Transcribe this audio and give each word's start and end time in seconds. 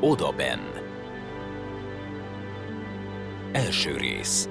Odaben. 0.00 0.60
Első 3.52 3.96
rész. 3.96 4.48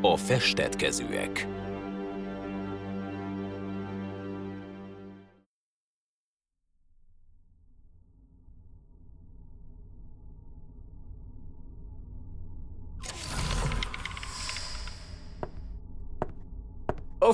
A 0.00 0.16
festett 0.16 0.76
kezűek. 0.76 1.46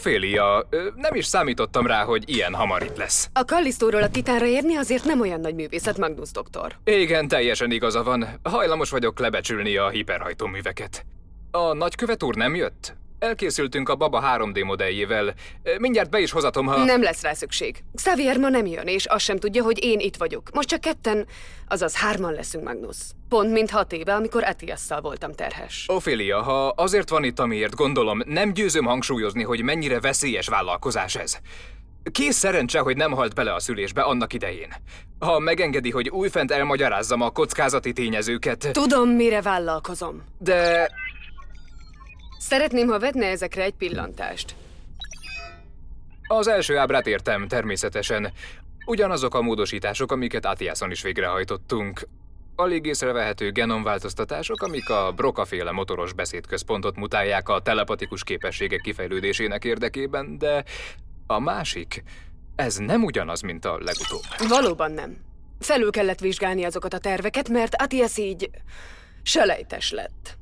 Ophélia, 0.00 0.66
ö, 0.70 0.88
nem 0.96 1.14
is 1.14 1.26
számítottam 1.26 1.86
rá, 1.86 2.04
hogy 2.04 2.22
ilyen 2.26 2.54
hamar 2.54 2.82
itt 2.82 2.96
lesz. 2.96 3.28
A 3.32 3.44
Kallisztóról 3.44 4.02
a 4.02 4.08
Titánra 4.10 4.46
érni 4.46 4.76
azért 4.76 5.04
nem 5.04 5.20
olyan 5.20 5.40
nagy 5.40 5.54
művészet, 5.54 5.98
Magnus 5.98 6.30
doktor. 6.30 6.76
Igen, 6.84 7.28
teljesen 7.28 7.70
igaza 7.70 8.02
van. 8.02 8.26
Hajlamos 8.42 8.90
vagyok 8.90 9.18
lebecsülni 9.18 9.76
a 9.76 9.88
hiperhajtóműveket. 9.88 11.04
A 11.50 11.72
nagykövet 11.72 12.22
úr 12.22 12.34
nem 12.34 12.54
jött? 12.54 12.96
Elkészültünk 13.20 13.88
a 13.88 13.94
Baba 13.94 14.22
3D 14.38 14.64
modelljével. 14.64 15.34
Mindjárt 15.78 16.10
be 16.10 16.18
is 16.20 16.30
hozatom, 16.30 16.66
ha... 16.66 16.84
Nem 16.84 17.02
lesz 17.02 17.22
rá 17.22 17.32
szükség. 17.32 17.84
Xavier 17.94 18.38
ma 18.38 18.48
nem 18.48 18.66
jön, 18.66 18.86
és 18.86 19.06
azt 19.06 19.24
sem 19.24 19.36
tudja, 19.38 19.62
hogy 19.62 19.84
én 19.84 19.98
itt 19.98 20.16
vagyok. 20.16 20.50
Most 20.52 20.68
csak 20.68 20.80
ketten, 20.80 21.26
azaz 21.68 21.96
hárman 21.96 22.32
leszünk, 22.32 22.64
Magnus. 22.64 22.96
Pont 23.28 23.52
mint 23.52 23.70
hat 23.70 23.92
éve, 23.92 24.14
amikor 24.14 24.44
Etiasszal 24.44 25.00
voltam 25.00 25.32
terhes. 25.32 25.84
Ophélia, 25.88 26.42
ha 26.42 26.68
azért 26.68 27.08
van 27.08 27.24
itt, 27.24 27.38
amiért 27.38 27.74
gondolom, 27.74 28.20
nem 28.26 28.52
győzöm 28.52 28.84
hangsúlyozni, 28.84 29.42
hogy 29.42 29.62
mennyire 29.62 30.00
veszélyes 30.00 30.48
vállalkozás 30.48 31.14
ez. 31.16 31.36
Kész 32.12 32.36
szerencse, 32.36 32.78
hogy 32.78 32.96
nem 32.96 33.10
halt 33.12 33.34
bele 33.34 33.54
a 33.54 33.60
szülésbe 33.60 34.02
annak 34.02 34.32
idején. 34.32 34.74
Ha 35.18 35.38
megengedi, 35.38 35.90
hogy 35.90 36.08
újfent 36.08 36.50
elmagyarázzam 36.50 37.20
a 37.20 37.30
kockázati 37.30 37.92
tényezőket, 37.92 38.68
Tudom, 38.72 39.08
mire 39.08 39.42
vállalkozom. 39.42 40.24
de 40.38 40.90
Szeretném, 42.40 42.88
ha 42.88 42.98
vetne 42.98 43.26
ezekre 43.26 43.62
egy 43.62 43.74
pillantást. 43.74 44.54
az 46.28 46.46
első 46.48 46.76
ábrát 46.76 47.06
értem 47.06 47.48
természetesen. 47.48 48.32
Ugyanazok 48.86 49.34
a 49.34 49.42
módosítások, 49.42 50.12
amiket 50.12 50.46
Atiászon 50.46 50.90
is 50.90 51.02
végrehajtottunk. 51.02 52.08
Alig 52.56 52.86
észrevehető 52.86 53.50
genomváltoztatások, 53.50 54.62
amik 54.62 54.90
a 54.90 55.12
Broca-féle 55.16 55.70
motoros 55.70 56.12
beszédközpontot 56.12 56.96
mutálják 56.96 57.48
a 57.48 57.60
telepatikus 57.60 58.24
képességek 58.24 58.80
kifejlődésének 58.80 59.64
érdekében, 59.64 60.38
de 60.38 60.64
a 61.26 61.38
másik, 61.38 62.02
ez 62.56 62.76
nem 62.76 63.04
ugyanaz, 63.04 63.40
mint 63.40 63.64
a 63.64 63.78
legutóbb. 63.78 64.48
Valóban 64.48 64.92
nem. 64.92 65.16
Felül 65.58 65.90
kellett 65.90 66.20
vizsgálni 66.20 66.64
azokat 66.64 66.94
a 66.94 66.98
terveket, 66.98 67.48
mert 67.48 67.82
Atias 67.82 68.16
így... 68.18 68.50
selejtes 69.22 69.90
lett. 69.90 70.38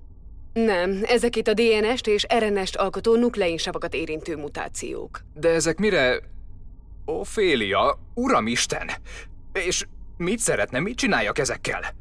Nem, 0.64 1.00
ezek 1.04 1.36
itt 1.36 1.48
a 1.48 1.54
DNS-t 1.54 2.06
és 2.06 2.26
RNS-t 2.38 2.76
alkotó 2.76 3.16
nukleinsavakat 3.16 3.94
érintő 3.94 4.36
mutációk. 4.36 5.20
De 5.34 5.48
ezek 5.48 5.78
mire... 5.78 6.20
Ophélia, 7.04 7.98
uramisten! 8.14 8.90
És 9.52 9.86
mit 10.16 10.38
szeretne, 10.38 10.80
mit 10.80 10.96
csináljak 10.96 11.38
ezekkel? 11.38 11.94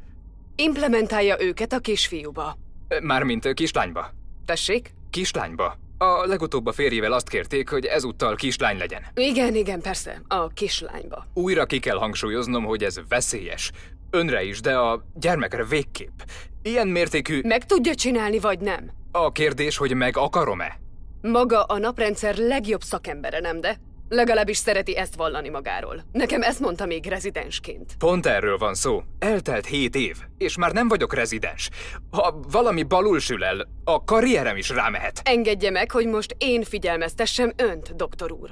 Implementálja 0.56 1.36
őket 1.40 1.72
a 1.72 1.78
kisfiúba. 1.78 2.58
Mármint 3.02 3.52
kislányba. 3.54 4.10
Tessék? 4.44 4.94
Kislányba. 5.10 5.78
A 6.00 6.26
legutóbb 6.26 6.66
a 6.66 6.72
férjével 6.72 7.12
azt 7.12 7.28
kérték, 7.28 7.68
hogy 7.68 7.84
ezúttal 7.84 8.34
kislány 8.34 8.78
legyen. 8.78 9.02
Igen, 9.14 9.54
igen, 9.54 9.80
persze. 9.80 10.22
A 10.28 10.48
kislányba. 10.48 11.26
Újra 11.34 11.64
ki 11.66 11.78
kell 11.78 11.96
hangsúlyoznom, 11.96 12.64
hogy 12.64 12.84
ez 12.84 13.00
veszélyes. 13.08 13.70
Önre 14.10 14.42
is, 14.42 14.60
de 14.60 14.76
a 14.76 15.04
gyermekre 15.14 15.64
végképp. 15.64 16.18
Ilyen 16.62 16.88
mértékű... 16.88 17.40
Meg 17.44 17.64
tudja 17.64 17.94
csinálni, 17.94 18.38
vagy 18.38 18.58
nem? 18.60 18.90
A 19.12 19.32
kérdés, 19.32 19.76
hogy 19.76 19.94
meg 19.94 20.16
akarom-e? 20.16 20.78
Maga 21.22 21.62
a 21.62 21.78
naprendszer 21.78 22.36
legjobb 22.36 22.82
szakembere, 22.82 23.40
nem 23.40 23.60
de? 23.60 23.78
Legalábbis 24.08 24.56
szereti 24.56 24.96
ezt 24.96 25.14
vallani 25.14 25.48
magáról. 25.48 26.02
Nekem 26.12 26.42
ezt 26.42 26.60
mondta 26.60 26.86
még 26.86 27.06
rezidensként. 27.06 27.94
Pont 27.98 28.26
erről 28.26 28.58
van 28.58 28.74
szó. 28.74 29.02
Eltelt 29.18 29.66
hét 29.66 29.94
év, 29.94 30.16
és 30.38 30.56
már 30.56 30.72
nem 30.72 30.88
vagyok 30.88 31.14
rezidens. 31.14 31.70
Ha 32.10 32.40
valami 32.50 32.82
balul 32.82 33.18
sül 33.18 33.44
el, 33.44 33.68
a 33.84 34.04
karrierem 34.04 34.56
is 34.56 34.68
rámehet. 34.68 35.20
Engedje 35.24 35.70
meg, 35.70 35.90
hogy 35.90 36.06
most 36.06 36.34
én 36.38 36.62
figyelmeztessem 36.62 37.52
önt, 37.56 37.96
doktor 37.96 38.32
úr. 38.32 38.50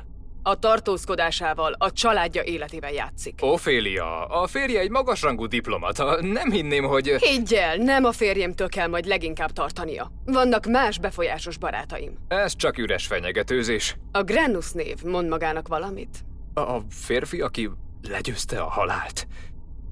A 0.49 0.55
tartózkodásával 0.55 1.75
a 1.79 1.93
családja 1.93 2.43
életével 2.43 2.93
játszik. 2.93 3.39
Ophélia, 3.41 4.27
a 4.27 4.47
férje 4.47 4.81
egy 4.81 4.91
magasrangú 4.91 5.47
diplomata. 5.47 6.23
Nem 6.23 6.51
hinném, 6.51 6.85
hogy... 6.85 7.09
Higgy 7.09 7.55
el, 7.55 7.77
nem 7.77 8.05
a 8.05 8.13
férjemtől 8.13 8.69
kell 8.69 8.87
majd 8.87 9.07
leginkább 9.07 9.51
tartania. 9.51 10.13
Vannak 10.25 10.67
más 10.67 10.99
befolyásos 10.99 11.59
barátaim. 11.59 12.13
Ez 12.29 12.57
csak 12.57 12.79
üres 12.79 13.07
fenyegetőzés. 13.07 13.97
A 14.13 14.23
Granus 14.23 14.73
név 14.73 15.03
mond 15.03 15.29
magának 15.29 15.69
valamit? 15.69 16.19
A 16.55 16.79
férfi, 16.91 17.41
aki 17.41 17.71
legyőzte 18.09 18.61
a 18.61 18.69
halált. 18.69 19.27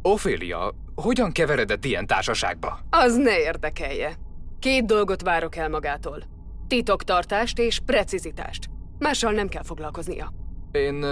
Ophélia, 0.03 0.75
hogyan 0.95 1.33
keveredett 1.33 1.85
ilyen 1.85 2.07
társaságba? 2.07 2.79
Az 2.91 3.17
ne 3.17 3.39
érdekelje. 3.39 4.15
Két 4.59 4.85
dolgot 4.85 5.23
várok 5.23 5.57
el 5.57 5.69
magától. 5.69 6.23
Titoktartást 6.67 7.59
és 7.59 7.81
precizitást. 7.87 8.65
Mással 8.99 9.33
nem 9.33 9.49
kell 9.49 9.63
foglalkoznia. 9.63 10.43
Én... 10.75 11.07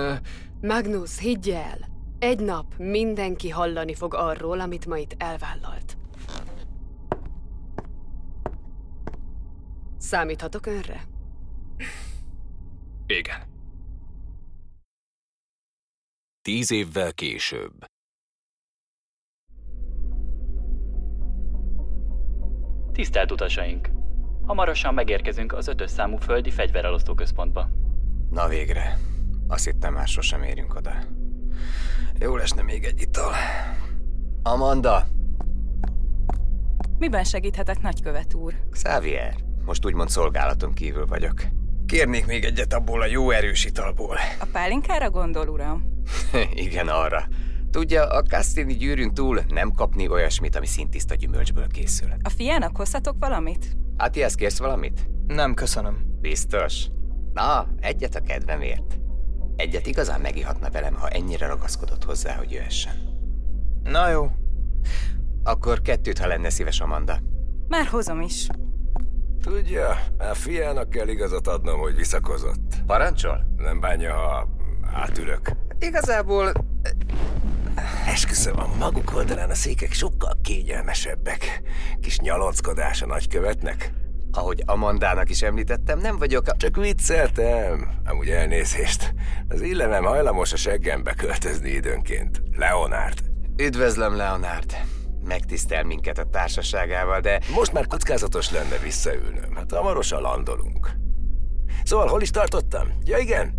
Magnus, 0.61 1.19
higgy 1.19 1.51
el! 1.51 1.79
Egy 2.19 2.41
nap 2.41 2.77
mindenki 2.77 3.49
hallani 3.49 3.95
fog 3.95 4.15
arról, 4.15 4.61
amit 4.61 4.87
ma 4.87 4.97
itt 4.97 5.15
elvállalt. 5.19 5.97
Számíthatok 9.99 10.67
önre? 10.67 11.05
igen. 13.07 13.51
Tíz 16.43 16.71
évvel 16.71 17.13
később. 17.13 17.73
Tisztelt 22.93 23.31
utasaink! 23.31 23.91
Hamarosan 24.47 24.95
megérkezünk 24.95 25.53
az 25.53 25.67
ötös 25.67 25.91
számú 25.91 26.17
földi 26.17 26.51
fegyverelosztó 26.51 27.15
központba. 27.15 27.69
Na 28.31 28.49
végre. 28.49 29.12
Azt 29.53 29.65
hittem 29.65 29.93
már 29.93 30.09
sosem 30.09 30.43
érünk 30.43 30.75
oda. 30.75 30.93
Jó 32.19 32.37
lesne 32.37 32.63
még 32.63 32.85
egy 32.85 33.01
ital. 33.01 33.33
Amanda! 34.43 35.07
Miben 36.99 37.25
segíthetek, 37.25 37.81
nagykövet 37.83 38.35
úr? 38.35 38.55
Xavier. 38.71 39.37
Most 39.65 39.85
úgymond 39.85 40.09
szolgálaton 40.09 40.75
kívül 40.75 41.07
vagyok. 41.07 41.43
Kérnék 41.87 42.27
még 42.27 42.45
egyet 42.45 42.73
abból 42.73 43.01
a 43.03 43.07
jó 43.07 43.31
erős 43.31 43.65
italból. 43.65 44.17
A 44.41 44.47
pálinkára 44.53 45.11
gondol, 45.11 45.49
uram? 45.49 46.03
Igen, 46.67 46.89
arra. 46.89 47.29
Tudja, 47.71 48.07
a 48.07 48.23
Castini 48.23 48.75
gyűrűn 48.75 49.15
túl 49.15 49.41
nem 49.49 49.71
kapni 49.71 50.09
olyasmit, 50.09 50.57
ami 50.57 50.67
szintiszta 50.67 51.15
gyümölcsből 51.15 51.67
készül. 51.67 52.09
A 52.23 52.29
fiának 52.29 52.77
hozhatok 52.77 53.17
valamit? 53.19 53.77
Atias, 53.97 54.35
kérsz 54.35 54.59
valamit? 54.59 55.09
Nem, 55.27 55.55
köszönöm. 55.55 56.19
Biztos? 56.21 56.87
Na, 57.33 57.67
egyet 57.81 58.15
a 58.15 58.21
kedvemért. 58.21 59.01
Egyet 59.57 59.87
igazán 59.87 60.21
megihatna 60.21 60.71
velem, 60.71 60.95
ha 60.95 61.09
ennyire 61.09 61.47
ragaszkodott 61.47 62.05
hozzá, 62.05 62.35
hogy 62.35 62.51
jöhessen. 62.51 62.95
Na 63.83 64.09
jó. 64.09 64.31
Akkor 65.43 65.83
kettőt, 65.83 66.19
ha 66.19 66.27
lenne 66.27 66.51
szíves, 66.51 66.81
Amanda. 66.81 67.19
Már 67.69 67.87
hozom 67.87 68.21
is. 68.21 68.47
Tudja, 69.43 69.89
a 70.19 70.35
fiának 70.35 70.91
kell 70.91 71.09
igazat 71.09 71.47
adnom, 71.47 71.81
hogy 71.81 71.95
visszakozott. 71.95 72.75
Parancsol? 72.87 73.47
Nem 73.57 73.81
bánja, 73.81 74.15
ha 74.15 74.49
átülök. 74.93 75.51
Igazából 75.79 76.53
Esküszöm, 78.07 78.59
a 78.59 78.69
maguk 78.79 79.15
oldalán 79.15 79.51
a 79.51 79.55
székek 79.55 79.93
sokkal 79.93 80.39
kényelmesebbek. 80.43 81.63
Kis 82.01 82.19
nyalockodás 82.19 83.03
a 83.03 83.07
nagykövetnek. 83.07 83.93
Ahogy 84.33 84.63
Amandának 84.67 85.31
is 85.31 85.43
említettem, 85.43 85.99
nem 85.99 86.19
vagyok 86.19 86.47
a... 86.47 86.57
Csak 86.57 86.77
vicceltem. 86.77 87.89
Amúgy 88.05 88.29
elnézést. 88.29 89.15
Az 89.49 89.61
illemem 89.61 90.05
hajlamos 90.05 90.53
a 90.53 90.57
seggembe 90.57 91.15
költözni 91.15 91.71
időnként. 91.71 92.43
Leonard. 92.57 93.19
Üdvözlöm, 93.57 94.17
Leonard. 94.17 94.77
Megtisztel 95.25 95.85
minket 95.85 96.19
a 96.19 96.25
társaságával, 96.25 97.21
de 97.21 97.41
Most 97.55 97.73
már 97.73 97.87
kockázatos 97.87 98.51
lenne 98.51 98.77
visszaülnöm. 98.79 99.55
Hát 99.55 99.73
hamarosan 99.73 100.21
landolunk. 100.21 100.91
Szóval 101.85 102.07
hol 102.07 102.23
is 102.23 102.31
tartottam? 102.31 102.89
Ja 103.05 103.19
igen, 103.19 103.57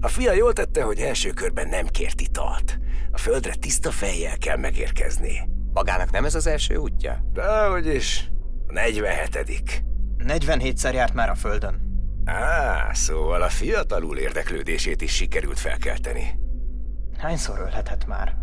a 0.00 0.08
fia 0.08 0.32
jól 0.32 0.52
tette, 0.52 0.82
hogy 0.82 0.98
első 0.98 1.30
körben 1.30 1.68
nem 1.68 1.86
kért 1.86 2.20
italt. 2.20 2.78
A 3.12 3.18
földre 3.18 3.54
tiszta 3.54 3.90
fejjel 3.90 4.38
kell 4.38 4.56
megérkezni. 4.56 5.48
magának 5.72 6.10
nem 6.10 6.24
ez 6.24 6.34
az 6.34 6.46
első 6.46 6.76
útja? 6.76 7.24
Dehogy 7.32 7.86
is. 7.86 8.30
A 8.66 8.72
47 8.72 9.91
47-szer 10.26 10.92
járt 10.92 11.14
már 11.14 11.30
a 11.30 11.34
földön. 11.34 11.90
Á, 12.24 12.90
szóval 12.92 13.42
a 13.42 13.48
fiatalul 13.48 14.18
érdeklődését 14.18 15.02
is 15.02 15.14
sikerült 15.14 15.58
felkelteni. 15.58 16.38
Hányszor 17.18 17.58
ölhetett 17.58 18.06
már? 18.06 18.34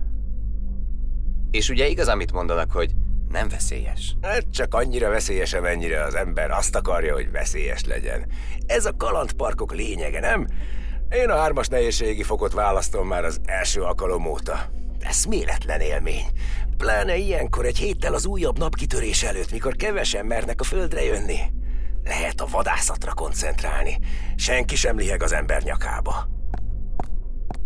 És 1.51 1.69
ugye 1.69 1.87
igaz, 1.87 2.07
amit 2.07 2.31
mondanak, 2.31 2.71
hogy 2.71 2.91
nem 3.29 3.47
veszélyes. 3.47 4.15
Hát 4.21 4.45
csak 4.51 4.73
annyira 4.73 5.09
veszélyes, 5.09 5.53
amennyire 5.53 6.03
az 6.03 6.15
ember 6.15 6.51
azt 6.51 6.75
akarja, 6.75 7.13
hogy 7.13 7.31
veszélyes 7.31 7.85
legyen. 7.85 8.25
Ez 8.65 8.85
a 8.85 8.95
kalandparkok 8.97 9.73
lényege, 9.73 10.19
nem? 10.19 10.47
Én 11.09 11.29
a 11.29 11.37
hármas 11.37 11.67
nehézségi 11.67 12.23
fokot 12.23 12.53
választom 12.53 13.07
már 13.07 13.25
az 13.25 13.39
első 13.45 13.81
alkalom 13.81 14.25
óta. 14.25 14.69
Eszméletlen 14.99 15.79
élmény. 15.79 16.25
Pláne 16.77 17.15
ilyenkor 17.15 17.65
egy 17.65 17.77
héttel 17.77 18.13
az 18.13 18.25
újabb 18.25 18.57
napkitörés 18.57 19.23
előtt, 19.23 19.51
mikor 19.51 19.75
kevesen 19.75 20.25
mernek 20.25 20.61
a 20.61 20.63
földre 20.63 21.03
jönni. 21.03 21.37
Lehet 22.09 22.41
a 22.41 22.45
vadászatra 22.45 23.13
koncentrálni. 23.13 24.00
Senki 24.35 24.75
sem 24.75 24.97
liheg 24.97 25.23
az 25.23 25.31
ember 25.31 25.63
nyakába. 25.63 26.27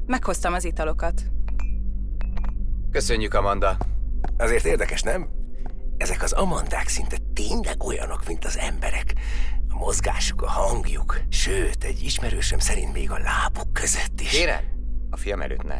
Meghoztam 0.06 0.54
az 0.54 0.64
italokat. 0.64 1.24
Köszönjük, 2.92 3.34
Amanda. 3.34 3.78
Azért 4.38 4.66
érdekes, 4.66 5.02
nem? 5.02 5.30
Ezek 5.98 6.24
az 6.24 6.32
amandák 6.32 6.88
szinte 6.88 7.18
tényleg 7.34 7.84
olyanok, 7.84 8.28
mint 8.28 8.46
az 8.46 8.58
emberek. 8.58 9.14
A 9.70 9.78
mozgásuk, 9.78 10.42
a 10.42 10.50
hangjuk, 10.50 11.22
sőt, 11.30 11.84
egy 11.84 12.04
ismerősöm 12.04 12.60
szerint 12.60 12.94
még 12.94 13.12
a 13.12 13.20
lábuk 13.20 13.74
között 13.74 14.22
is. 14.22 14.30
Kérem? 14.30 14.64
A 15.10 15.18
fiam 15.18 15.42
előtt 15.42 15.64
ne. 15.64 15.80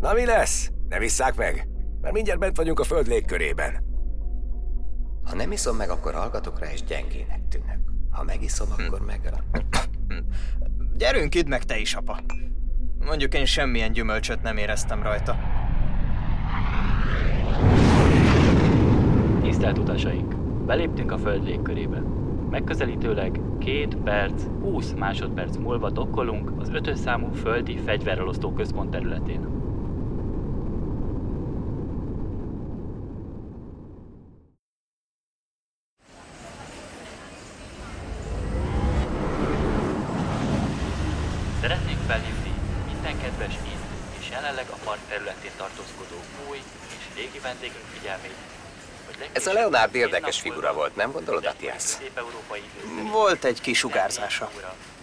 Na 0.00 0.12
mi 0.12 0.24
lesz? 0.24 0.70
Ne 0.88 0.98
visszák 0.98 1.34
meg? 1.36 1.68
Mert 2.00 2.14
mindjárt 2.14 2.40
bent 2.40 2.56
vagyunk 2.56 2.80
a 2.80 2.84
föld 2.84 3.06
légkörében. 3.06 3.87
Ha 5.28 5.34
nem 5.34 5.52
iszom 5.52 5.76
meg, 5.76 5.90
akkor 5.90 6.14
hallgatok 6.14 6.58
rá, 6.58 6.72
és 6.72 6.82
gyengének 6.82 7.40
tűnök. 7.48 7.78
Ha 8.10 8.22
megiszom, 8.22 8.68
akkor 8.72 9.00
meg... 9.00 9.32
Gyerünk, 10.96 11.34
idd 11.34 11.48
meg 11.48 11.64
te 11.64 11.78
is, 11.78 11.94
apa. 11.94 12.18
Mondjuk 13.04 13.34
én 13.34 13.44
semmilyen 13.44 13.92
gyümölcsöt 13.92 14.42
nem 14.42 14.56
éreztem 14.56 15.02
rajta. 15.02 15.38
Tisztelt 19.42 19.78
utasaink! 19.78 20.34
Beléptünk 20.66 21.12
a 21.12 21.18
Föld 21.18 21.44
légkörébe. 21.44 22.02
Megközelítőleg 22.50 23.40
2 23.58 23.88
perc, 24.04 24.42
20 24.60 24.92
másodperc 24.96 25.56
múlva 25.56 25.90
dokkolunk 25.90 26.52
az 26.60 26.68
ötös 26.72 26.98
számú 26.98 27.32
földi 27.32 27.78
fegyverelosztó 27.84 28.52
központ 28.52 28.90
területén. 28.90 29.58
Szeretnénk 41.60 41.98
felhívni 42.06 42.52
minden 42.86 43.20
kedves 43.22 43.54
itt 43.54 43.86
és 44.18 44.30
jelenleg 44.30 44.66
a 44.70 44.78
park 44.84 45.00
területén 45.08 45.50
tartózkodó 45.56 46.18
új 46.50 46.58
és 46.96 47.04
régi 47.16 47.38
vendégünk 47.38 47.86
figyelmét, 47.94 48.38
hogy 49.06 49.30
Ez 49.32 49.46
a 49.46 49.52
Leonard 49.70 49.94
érdekes 49.94 50.40
figura 50.40 50.72
volt, 50.72 50.96
nem 50.96 51.12
gondolod, 51.12 51.44
Atiász? 51.44 52.00
Volt 53.10 53.44
egy 53.44 53.60
kisugárzása. 53.60 54.50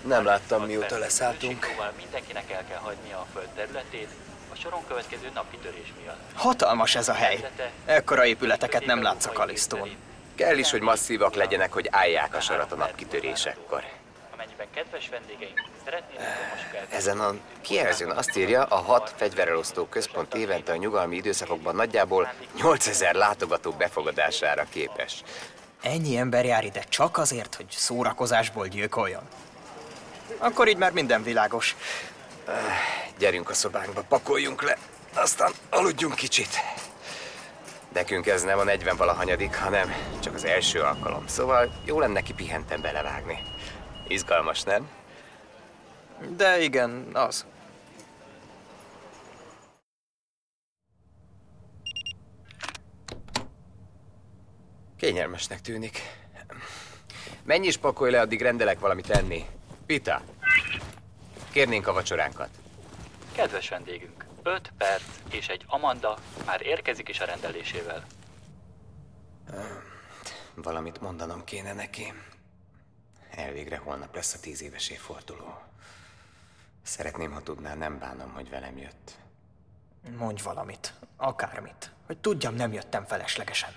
Nem 0.01 0.25
láttam, 0.25 0.65
mióta 0.65 0.97
leszálltunk. 0.97 1.67
Mindenkinek 1.97 2.51
el 2.51 2.63
kell 2.69 2.77
hagynia 2.77 3.17
a 3.17 3.25
föld 3.33 3.47
területét 3.55 4.07
a 4.53 4.55
soron 4.55 4.87
következő 4.87 5.31
napkitörés 5.33 5.93
miatt. 6.01 6.17
Hatalmas 6.33 6.95
ez 6.95 7.09
a 7.09 7.13
hely. 7.13 7.49
Ekkora 7.85 8.25
épületeket 8.25 8.85
nem 8.85 9.01
látsz 9.01 9.25
a 9.25 9.31
Kalisztón. 9.31 9.89
Kell 10.35 10.57
is, 10.57 10.71
hogy 10.71 10.81
masszívak 10.81 11.35
legyenek, 11.35 11.73
hogy 11.73 11.87
állják 11.91 12.35
a 12.35 12.39
sarat 12.39 12.71
a 12.71 12.75
napkitörésekkor. 12.75 13.83
Amennyiben 14.35 14.67
kedves 14.73 15.09
vendégeink 15.09 15.61
szeretnének 15.85 16.27
romasuk 16.37 16.93
Ezen 16.93 17.19
a 17.19 17.35
kijelzőn 17.61 18.09
azt 18.11 18.37
írja, 18.37 18.63
a 18.63 18.75
hat 18.75 19.13
fegyverelosztó 19.17 19.85
központ 19.85 20.33
évente 20.33 20.71
a 20.71 20.75
nyugalmi 20.75 21.15
időszakokban 21.15 21.75
nagyjából 21.75 22.33
8000 22.55 23.13
látogató 23.13 23.71
befogadására 23.71 24.65
képes. 24.69 25.23
Ennyi 25.81 26.17
ember 26.17 26.45
jár 26.45 26.63
ide 26.63 26.83
csak 26.89 27.17
azért, 27.17 27.55
hogy 27.55 27.65
szórakozásból 27.69 28.67
gyilkoljon. 28.67 29.21
Akkor 30.37 30.67
így 30.67 30.77
már 30.77 30.91
minden 30.91 31.23
világos. 31.23 31.75
Gyerünk 33.17 33.49
a 33.49 33.53
szobánkba, 33.53 34.01
pakoljunk 34.01 34.61
le, 34.61 34.77
aztán 35.13 35.51
aludjunk 35.69 36.15
kicsit. 36.15 36.59
Nekünk 37.93 38.27
ez 38.27 38.43
nem 38.43 38.59
a 38.59 38.63
40 38.63 38.97
valahanyadik, 38.97 39.55
hanem 39.55 39.93
csak 40.19 40.33
az 40.33 40.45
első 40.45 40.79
alkalom, 40.81 41.27
szóval 41.27 41.71
jó 41.85 41.99
lenne 41.99 42.21
kipihenten 42.21 42.81
belevágni. 42.81 43.54
Izgalmas, 44.07 44.63
nem? 44.63 44.89
De 46.29 46.59
igen, 46.59 47.09
az. 47.13 47.45
Kényelmesnek 54.97 55.61
tűnik. 55.61 56.01
Menj 57.43 57.67
is 57.67 57.77
pakolj 57.77 58.11
le, 58.11 58.19
addig 58.19 58.41
rendelek 58.41 58.79
valamit 58.79 59.09
enni. 59.09 59.45
Pita, 59.85 60.21
kérnénk 61.51 61.87
a 61.87 61.93
vacsoránkat. 61.93 62.49
Kedves 63.31 63.69
vendégünk, 63.69 64.25
5 64.43 64.71
perc 64.77 65.03
és 65.31 65.47
egy 65.47 65.63
Amanda 65.67 66.17
már 66.45 66.61
érkezik 66.61 67.09
is 67.09 67.19
a 67.19 67.25
rendelésével. 67.25 68.05
Valamit 70.53 71.01
mondanom 71.01 71.43
kéne 71.43 71.73
neki. 71.73 72.13
Elvégre 73.35 73.77
holnap 73.77 74.15
lesz 74.15 74.33
a 74.33 74.39
tíz 74.39 74.61
éves 74.61 74.89
évforduló. 74.89 75.61
Szeretném, 76.83 77.31
ha 77.31 77.41
tudná, 77.41 77.73
nem 77.73 77.99
bánom, 77.99 78.31
hogy 78.33 78.49
velem 78.49 78.77
jött. 78.77 79.17
Mondj 80.17 80.41
valamit. 80.43 80.93
Akármit. 81.17 81.91
Hogy 82.05 82.17
tudjam, 82.17 82.55
nem 82.55 82.73
jöttem 82.73 83.05
feleslegesen. 83.05 83.69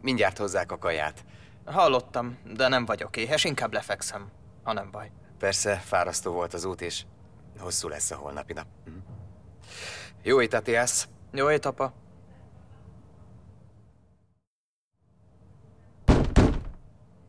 Mindjárt 0.00 0.38
hozzák 0.38 0.72
a 0.72 0.78
kaját. 0.78 1.24
Hallottam, 1.64 2.38
de 2.44 2.68
nem 2.68 2.84
vagyok 2.84 3.16
éhes, 3.16 3.44
inkább 3.44 3.72
lefekszem, 3.72 4.30
ha 4.62 4.72
nem 4.72 4.90
baj. 4.90 5.10
Persze, 5.38 5.76
fárasztó 5.76 6.32
volt 6.32 6.54
az 6.54 6.64
út, 6.64 6.80
és 6.80 7.04
hosszú 7.58 7.88
lesz 7.88 8.10
a 8.10 8.16
holnapi 8.16 8.52
nap. 8.52 8.66
Hm. 8.84 8.92
Jó 10.22 10.38
Atiász! 10.38 11.08
Jó 11.32 11.50
ét, 11.50 11.64
apa. 11.64 11.92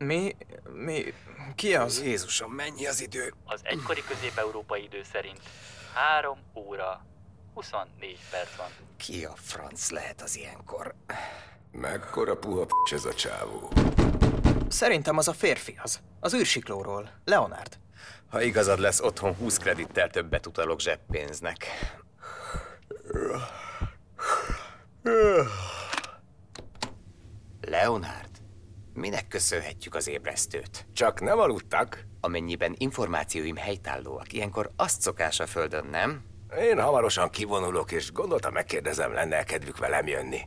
Mi? 0.04 0.36
Mi? 0.72 1.14
Ki 1.54 1.74
az? 1.74 2.02
Jézusom, 2.02 2.52
mennyi 2.52 2.86
az 2.86 3.00
idő? 3.00 3.34
Az 3.44 3.60
egykori 3.64 4.02
közép-európai 4.08 4.82
idő 4.82 5.02
szerint 5.12 5.40
3 5.94 6.38
óra 6.54 7.06
24 7.54 8.18
perc 8.30 8.56
van. 8.56 8.68
Ki 8.96 9.24
a 9.24 9.32
franc 9.36 9.90
lehet 9.90 10.22
az 10.22 10.36
ilyenkor? 10.36 10.94
Mekkora 11.72 12.36
puha 12.36 12.64
p*** 12.64 12.92
ez 12.92 13.04
a 13.04 13.14
csávó. 13.14 13.72
Szerintem 14.68 15.18
az 15.18 15.28
a 15.28 15.32
férfi 15.32 15.78
az. 15.82 16.00
Az 16.20 16.34
űrsiklóról. 16.34 17.10
Leonard. 17.24 17.78
Ha 18.30 18.42
igazad 18.42 18.78
lesz, 18.78 19.00
otthon 19.00 19.34
20 19.34 19.56
kredittel 19.56 20.10
többet 20.10 20.46
utalok 20.46 20.80
zseppénznek. 20.80 21.66
Leonard, 27.60 28.31
minek 28.94 29.28
köszönhetjük 29.28 29.94
az 29.94 30.08
ébresztőt? 30.08 30.86
Csak 30.92 31.20
nem 31.20 31.38
aludtak? 31.38 32.04
Amennyiben 32.20 32.74
információim 32.78 33.56
helytállóak, 33.56 34.32
ilyenkor 34.32 34.70
azt 34.76 35.00
szokás 35.00 35.40
a 35.40 35.46
földön, 35.46 35.86
nem? 35.86 36.22
Én 36.60 36.80
hamarosan 36.80 37.30
kivonulok, 37.30 37.92
és 37.92 38.12
gondoltam 38.12 38.52
megkérdezem, 38.52 39.12
lenne 39.12 39.42
kedvük 39.42 39.78
velem 39.78 40.06
jönni. 40.06 40.40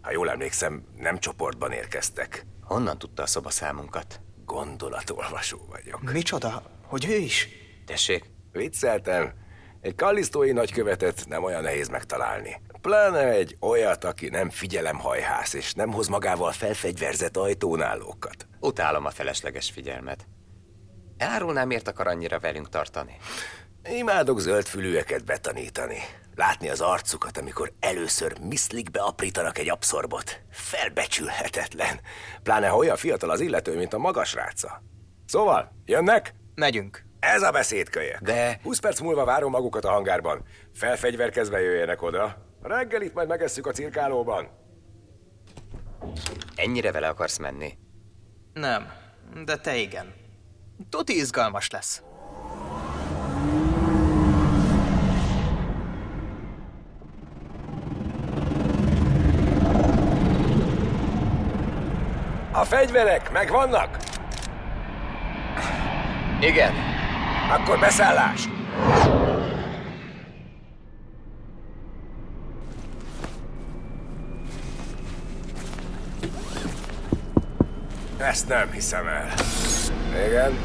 Ha 0.00 0.10
jól 0.10 0.30
emlékszem, 0.30 0.84
nem 0.96 1.18
csoportban 1.18 1.72
érkeztek. 1.72 2.46
Honnan 2.62 2.98
tudta 2.98 3.22
a 3.22 3.26
szobaszámunkat? 3.26 4.20
Gondolatolvasó 4.44 5.58
vagyok. 5.70 6.12
Micsoda? 6.12 6.62
Hogy 6.86 7.06
ő 7.08 7.16
is? 7.16 7.48
Tessék, 7.86 8.30
Vicceltem. 8.52 9.32
Egy 9.82 9.94
kallisztói 9.94 10.52
nagykövetet 10.52 11.24
nem 11.28 11.44
olyan 11.44 11.62
nehéz 11.62 11.88
megtalálni. 11.88 12.60
Pláne 12.80 13.28
egy 13.28 13.56
olyat, 13.60 14.04
aki 14.04 14.28
nem 14.28 14.50
figyelemhajhász, 14.50 15.52
és 15.52 15.72
nem 15.72 15.92
hoz 15.92 16.08
magával 16.08 16.52
felfegyverzett 16.52 17.36
ajtónálókat. 17.36 18.46
utálom 18.60 19.04
a 19.06 19.10
felesleges 19.10 19.70
figyelmet. 19.70 20.26
Elárulnám, 21.16 21.66
miért 21.66 21.88
akar 21.88 22.06
annyira 22.06 22.38
velünk 22.38 22.68
tartani? 22.68 23.16
Imádok 23.90 24.40
zöldfülűeket 24.40 25.24
betanítani. 25.24 25.98
Látni 26.34 26.68
az 26.68 26.80
arcukat, 26.80 27.38
amikor 27.38 27.72
először 27.80 28.38
miszlikbe 28.38 29.00
aprítanak 29.00 29.58
egy 29.58 29.70
abszorbot. 29.70 30.40
Felbecsülhetetlen. 30.50 32.00
Pláne 32.42 32.68
ha 32.68 32.76
olyan 32.76 32.96
fiatal 32.96 33.30
az 33.30 33.40
illető, 33.40 33.76
mint 33.76 33.92
a 33.92 33.98
magas 33.98 34.34
ráca. 34.34 34.82
Szóval, 35.26 35.72
jönnek? 35.84 36.34
Megyünk. 36.54 37.10
Ez 37.22 37.42
a 37.42 37.50
beszédkölyök. 37.50 38.18
De... 38.20 38.58
20 38.62 38.78
perc 38.78 39.00
múlva 39.00 39.24
várom 39.24 39.50
magukat 39.50 39.84
a 39.84 39.90
hangárban. 39.90 40.42
Felfegyverkezve 40.74 41.60
jöjjenek 41.60 42.02
oda. 42.02 42.36
Reggelit 42.62 43.14
majd 43.14 43.28
megesszük 43.28 43.66
a 43.66 43.70
cirkálóban. 43.70 44.48
Ennyire 46.54 46.92
vele 46.92 47.08
akarsz 47.08 47.38
menni? 47.38 47.78
Nem, 48.52 48.92
de 49.44 49.56
te 49.56 49.76
igen. 49.76 50.14
Tuti 50.90 51.16
izgalmas 51.16 51.70
lesz. 51.70 52.02
A 62.52 62.64
fegyverek 62.64 63.32
megvannak? 63.32 63.96
Igen. 66.40 66.91
Akkor 67.52 67.78
beszállás! 67.78 68.48
Ezt 78.18 78.48
nem 78.48 78.70
hiszem 78.72 79.06
el. 79.06 79.34
Igen, 80.26 80.58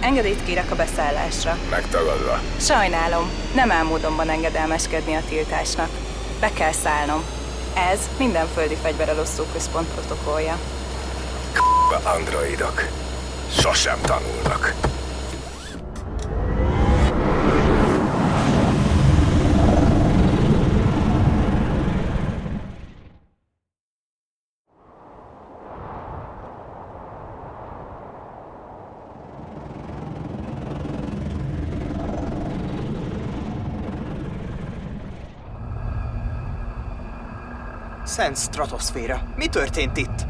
Engedélyt 0.00 0.44
kérek 0.44 0.70
a 0.70 0.74
beszállásra. 0.74 1.58
megtagadva. 1.70 2.38
Sajnálom, 2.60 3.30
nem 3.54 3.70
áll 3.70 3.84
módonban 3.84 4.28
engedelmeskedni 4.28 5.14
a 5.14 5.20
tiltásnak. 5.28 5.88
Be 6.40 6.50
kell 6.52 6.72
szállnom. 6.72 7.22
Ez 7.92 8.08
minden 8.18 8.46
földi 8.54 8.74
fegyverelosztó 8.82 9.44
központ 9.52 9.88
protokollja. 9.88 10.58
A 12.02 12.08
androidok. 12.08 12.82
Sosem 13.50 13.98
tanulnak. 14.02 14.74
Szent 38.14 38.36
stratoszféra. 38.36 39.20
Mi 39.36 39.46
történt 39.46 39.96
itt? 39.96 40.26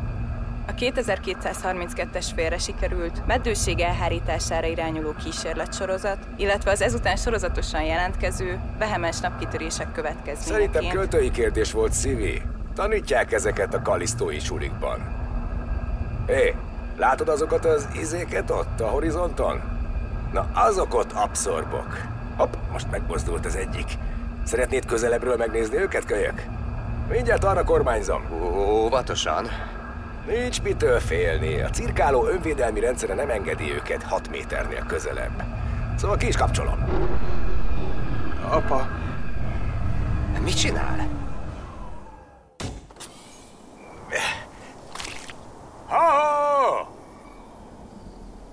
A 0.67 0.73
2232-es 0.73 2.27
félre 2.35 2.59
sikerült 2.59 3.27
meddőség 3.27 3.81
elhárítására 3.81 4.67
irányuló 4.67 5.15
kísérletsorozat, 5.25 6.19
illetve 6.37 6.71
az 6.71 6.81
ezután 6.81 7.17
sorozatosan 7.17 7.83
jelentkező 7.83 8.61
vehemens 8.79 9.21
napkitörések 9.21 9.93
következményeként. 9.93 10.73
Szerintem 10.73 10.99
költői 10.99 11.31
kérdés 11.31 11.73
volt, 11.73 11.93
Szivi. 11.93 12.43
Tanítják 12.75 13.33
ezeket 13.33 13.75
a 13.75 13.83
kalisztói 13.83 14.39
sulikban. 14.39 15.01
Hé, 16.27 16.55
látod 16.97 17.29
azokat 17.29 17.65
az 17.65 17.89
izéket 18.01 18.51
ott 18.51 18.81
a 18.81 18.87
horizonton? 18.87 19.61
Na, 20.33 20.47
azok 20.55 20.95
ott 20.95 21.13
abszorbok. 21.13 21.99
Hopp, 22.37 22.53
most 22.73 22.91
megmozdult 22.91 23.47
az 23.47 23.57
egyik. 23.57 23.87
Szeretnéd 24.45 24.87
közelebbről 24.87 25.37
megnézni 25.37 25.77
őket, 25.77 26.05
kölyök? 26.05 26.54
Mindjárt 27.09 27.45
arra 27.45 27.65
kormányzom. 27.65 28.27
Óvatosan. 28.57 29.49
Nincs 30.27 30.63
mitől 30.63 31.01
félni. 31.01 31.61
A 31.61 31.71
cirkáló 31.71 32.27
önvédelmi 32.27 32.81
rendszere 32.81 33.15
nem 33.15 33.31
engedi 33.31 33.73
őket 33.73 34.03
6 34.03 34.31
méternél 34.31 34.85
közelebb. 34.87 35.43
Szóval 35.97 36.17
ki 36.17 36.27
is 36.27 36.37
kapcsolom. 36.37 36.85
Apa, 38.51 38.87
Mit 40.45 40.59
csinál? 40.59 41.09
Ha! 45.87 46.93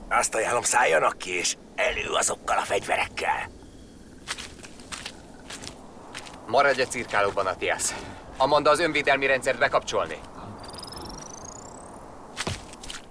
Azt 0.10 0.36
ajánlom, 0.36 0.64
szálljanak 0.64 1.18
ki, 1.18 1.32
és 1.38 1.56
elő 1.76 2.14
azokkal 2.14 2.58
a 2.58 2.62
fegyverekkel. 2.62 3.50
Maradj 6.48 6.82
a 6.82 6.86
cirkálóban, 6.86 7.48
Atias. 7.48 7.94
Amanda 8.42 8.70
az 8.70 8.80
önvédelmi 8.80 9.26
rendszert 9.26 9.58
bekapcsolni. 9.58 10.18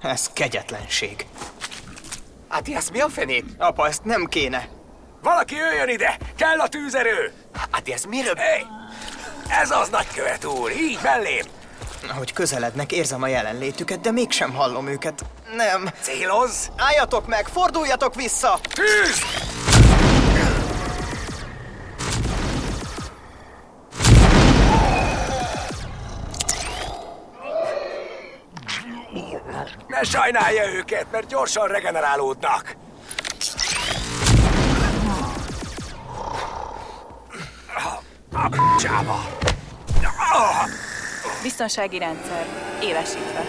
ez 0.01 0.31
kegyetlenség. 0.33 1.27
Atias, 2.49 2.91
mi 2.93 3.01
a 3.01 3.09
fenét? 3.09 3.45
Apa, 3.59 3.87
ezt 3.87 4.05
nem 4.05 4.25
kéne. 4.25 4.69
Valaki 5.23 5.55
jöjjön 5.55 5.89
ide! 5.89 6.19
Kell 6.37 6.59
a 6.59 6.69
tűzerő! 6.69 7.33
Atias, 7.71 8.07
miről? 8.07 8.35
Hé! 8.35 8.67
Ez 9.49 9.71
az 9.71 9.89
nagykövet 9.89 10.45
úr! 10.45 10.71
Így 10.71 10.99
mellém! 11.03 11.45
Ahogy 12.09 12.33
közelednek, 12.33 12.93
érzem 12.93 13.23
a 13.23 13.27
jelenlétüket, 13.27 14.01
de 14.01 14.11
mégsem 14.11 14.55
hallom 14.55 14.89
őket. 14.89 15.25
Nem. 15.57 15.91
Célozz! 16.01 16.67
Álljatok 16.77 17.27
meg, 17.27 17.47
forduljatok 17.49 18.15
vissza! 18.15 18.61
Tűz! 18.73 19.40
Ne 30.01 30.07
sajnálja 30.07 30.73
őket, 30.73 31.07
mert 31.13 31.27
gyorsan 31.27 31.69
regenerálódnak. 31.69 32.77
A 38.33 38.49
p***csába. 38.49 39.27
Biztonsági 41.43 41.99
rendszer. 41.99 42.47
Élesítve. 42.83 43.45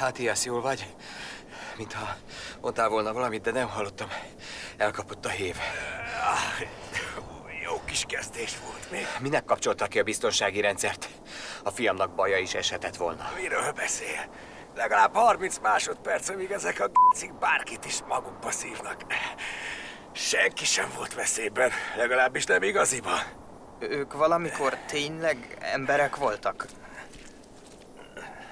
Atias, 0.00 0.44
jól 0.44 0.60
vagy? 0.60 0.86
Mintha 1.76 2.16
mondtál 2.60 2.88
volna 2.88 3.12
valamit, 3.12 3.42
de 3.42 3.50
nem 3.50 3.68
hallottam. 3.68 4.08
Elkapott 4.76 5.26
a 5.26 5.28
hív. 5.28 5.56
Kis 7.92 8.04
kezdés 8.08 8.58
volt 8.58 8.90
még. 8.90 9.06
Minek 9.20 9.44
kapcsoltak 9.44 9.88
ki 9.88 9.98
a 9.98 10.02
biztonsági 10.02 10.60
rendszert? 10.60 11.08
A 11.62 11.70
fiamnak 11.70 12.14
baja 12.14 12.36
is 12.38 12.54
eshetett 12.54 12.96
volna. 12.96 13.30
Miről 13.36 13.72
beszél? 13.72 14.28
Legalább 14.74 15.14
30 15.14 15.58
másodperc, 15.58 16.28
amíg 16.28 16.50
ezek 16.50 16.80
a 16.80 16.88
g***cik 16.88 17.34
bárkit 17.38 17.84
is 17.84 17.98
magukba 18.08 18.50
szívnak. 18.50 19.04
Senki 20.12 20.64
sem 20.64 20.92
volt 20.96 21.14
veszélyben, 21.14 21.70
legalábbis 21.96 22.44
nem 22.44 22.62
igaziban. 22.62 23.20
Ők 23.78 24.12
valamikor 24.12 24.76
tényleg 24.86 25.56
emberek 25.60 26.16
voltak? 26.16 26.66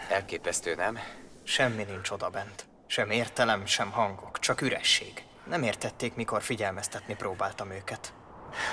Elképesztő, 0.09 0.75
nem? 0.75 0.99
Semmi 1.44 1.82
nincs 1.82 2.11
odabent. 2.11 2.66
Sem 2.87 3.11
értelem, 3.11 3.66
sem 3.66 3.90
hangok, 3.90 4.38
csak 4.38 4.61
üresség. 4.61 5.25
Nem 5.44 5.62
értették, 5.62 6.14
mikor 6.14 6.42
figyelmeztetni 6.42 7.14
próbáltam 7.14 7.70
őket. 7.70 8.12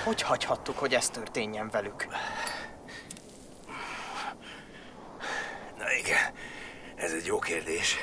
Hogy 0.04 0.22
hagyhattuk, 0.22 0.78
hogy 0.78 0.94
ez 0.94 1.10
történjen 1.10 1.70
velük? 1.70 2.08
Na 5.78 5.94
igen, 6.00 6.34
ez 6.96 7.12
egy 7.12 7.26
jó 7.26 7.40
kérdés. 7.40 7.98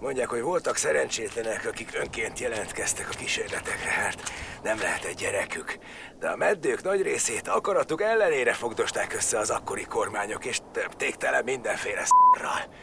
Mondják, 0.00 0.28
hogy 0.28 0.40
voltak 0.40 0.76
szerencsétlenek, 0.76 1.66
akik 1.66 1.90
önként 1.94 2.38
jelentkeztek 2.38 3.08
a 3.12 3.16
kísérletekre, 3.16 3.90
hát 3.90 4.22
nem 4.62 4.78
lehet 4.78 5.04
egy 5.04 5.14
gyerekük. 5.14 5.78
De 6.18 6.28
a 6.28 6.36
meddők 6.36 6.82
nagy 6.82 7.02
részét 7.02 7.48
akaratuk 7.48 8.02
ellenére 8.02 8.52
fogdosták 8.52 9.14
össze 9.14 9.38
az 9.38 9.50
akkori 9.50 9.84
kormányok, 9.84 10.44
és 10.44 10.60
töpték 10.72 11.14
tele 11.14 11.42
mindenféle 11.42 12.02
szarral. 12.04 12.74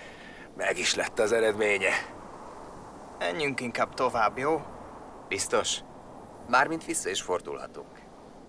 Meg 0.58 0.78
is 0.78 0.96
lett 0.96 1.20
az 1.20 1.32
eredménye. 1.32 1.94
Menjünk 3.20 3.60
inkább 3.60 3.94
tovább, 3.94 4.38
jó? 4.38 4.62
Biztos? 5.28 5.80
Mármint 6.48 6.86
vissza 6.86 7.10
is 7.10 7.22
fordulhatunk. 7.22 8.03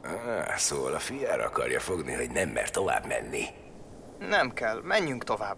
Ah, 0.04 0.56
szóval 0.56 0.94
a 0.94 0.98
fiára 0.98 1.44
akarja 1.44 1.80
fogni, 1.80 2.12
hogy 2.12 2.30
nem 2.30 2.48
mer 2.48 2.70
tovább 2.70 3.06
menni. 3.06 3.44
Nem 4.18 4.52
kell, 4.52 4.80
menjünk 4.82 5.24
tovább. 5.24 5.56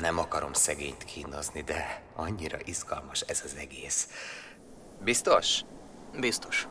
Nem 0.00 0.18
akarom 0.18 0.52
szegényt 0.52 1.04
kínozni, 1.04 1.62
de 1.62 2.02
annyira 2.14 2.58
izgalmas 2.64 3.20
ez 3.20 3.42
az 3.44 3.56
egész. 3.58 4.08
Biztos? 5.00 5.60
Biztos. 6.20 6.68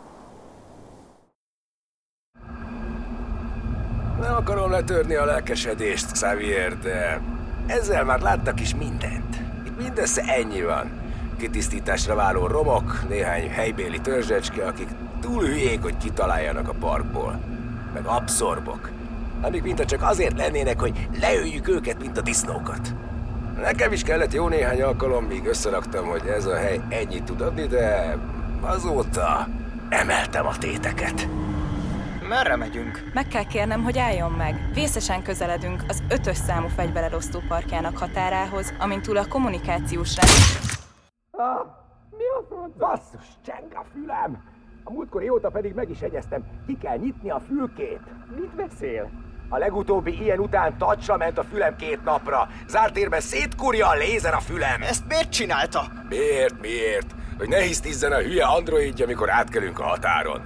Nem 4.20 4.36
akarom 4.36 4.72
letörni 4.72 5.16
a 5.16 5.26
lelkesedést, 5.26 6.12
Xavier, 6.12 6.78
de 6.78 7.22
ezzel 7.68 8.04
már 8.04 8.20
láttak 8.20 8.60
is 8.60 8.76
mindent. 8.76 9.36
Itt 9.66 9.78
mindössze 9.78 10.22
ennyi 10.22 10.62
van. 10.62 11.03
Kitisztításra 11.38 12.16
váló 12.16 12.48
romok, 12.48 13.06
néhány 13.10 13.50
helybéli 13.50 14.02
törzsecske, 14.02 14.66
akik 14.66 14.88
túl 15.22 15.44
hülyék, 15.44 15.82
hogy 15.82 15.98
kitaláljanak 15.98 16.70
a 16.70 16.74
parkból. 16.80 17.40
Meg 17.94 18.06
abszorbok, 18.06 18.90
amik 19.42 19.64
mintha 19.64 19.86
csak 19.86 20.02
azért 20.02 20.38
lennének, 20.38 20.80
hogy 20.80 21.08
leöljük 21.20 21.68
őket, 21.68 22.00
mint 22.00 22.18
a 22.18 22.22
disznókat. 22.22 22.94
Nekem 23.62 23.92
is 23.92 24.04
kellett 24.04 24.34
jó 24.34 24.48
néhány 24.48 24.82
alkalom, 24.82 25.26
míg 25.26 25.46
összeraktam, 25.46 26.06
hogy 26.06 26.26
ez 26.26 26.46
a 26.46 26.56
hely 26.56 26.82
ennyit 26.90 27.24
tud 27.24 27.42
adni, 27.42 27.68
de 27.68 28.18
azóta 28.62 29.48
emeltem 29.90 30.46
a 30.46 30.58
téteket. 30.58 31.28
Merre 32.28 32.56
megyünk? 32.56 33.12
Meg 33.14 33.28
kell 33.28 33.44
kérnem, 33.44 33.84
hogy 33.84 33.98
álljon 33.98 34.32
meg. 34.32 34.70
Vészesen 34.74 35.24
közeledünk 35.24 35.84
az 35.88 36.04
ötös 36.10 36.38
számú 36.38 36.68
fegyverelosztó 36.68 37.42
parkjának 37.48 37.98
határához, 37.98 38.74
amint 38.80 39.02
túl 39.02 39.18
a 39.18 39.28
kommunikációs 39.28 40.16
rend... 41.38 42.74
Basszus, 42.78 43.26
cseng 43.46 43.74
a 43.74 43.84
fülem! 43.94 44.44
A 44.84 44.92
múltkori 44.92 45.30
óta 45.30 45.50
pedig 45.50 45.74
meg 45.74 45.90
is 45.90 46.02
egyeztem, 46.02 46.44
ki 46.68 46.78
kell 46.78 46.98
nyitni 46.98 47.30
a 47.30 47.40
fülkét. 47.48 48.02
Mit 48.40 48.56
beszél? 48.56 49.10
A 49.50 49.58
legutóbbi 49.58 50.22
ilyen 50.22 50.40
után 50.40 50.78
tacsra 50.78 51.18
ment 51.18 51.38
a 51.38 51.44
fülem 51.44 51.76
két 51.76 52.04
napra. 52.04 52.48
Zárt 52.68 52.94
térben 52.94 53.20
szétkurja 53.20 53.88
a 53.88 53.96
lézer 53.96 54.34
a 54.34 54.40
fülem. 54.40 54.82
Ezt 54.82 55.08
miért 55.08 55.30
csinálta? 55.32 55.82
Miért, 56.10 56.62
miért? 56.62 57.16
Hogy 57.38 57.48
ne 57.48 57.62
hisztizzen 57.62 58.12
a 58.12 58.18
hülye 58.18 58.46
androidja, 58.46 59.06
amikor 59.06 59.30
átkelünk 59.30 59.80
a 59.80 59.84
határon. 59.84 60.42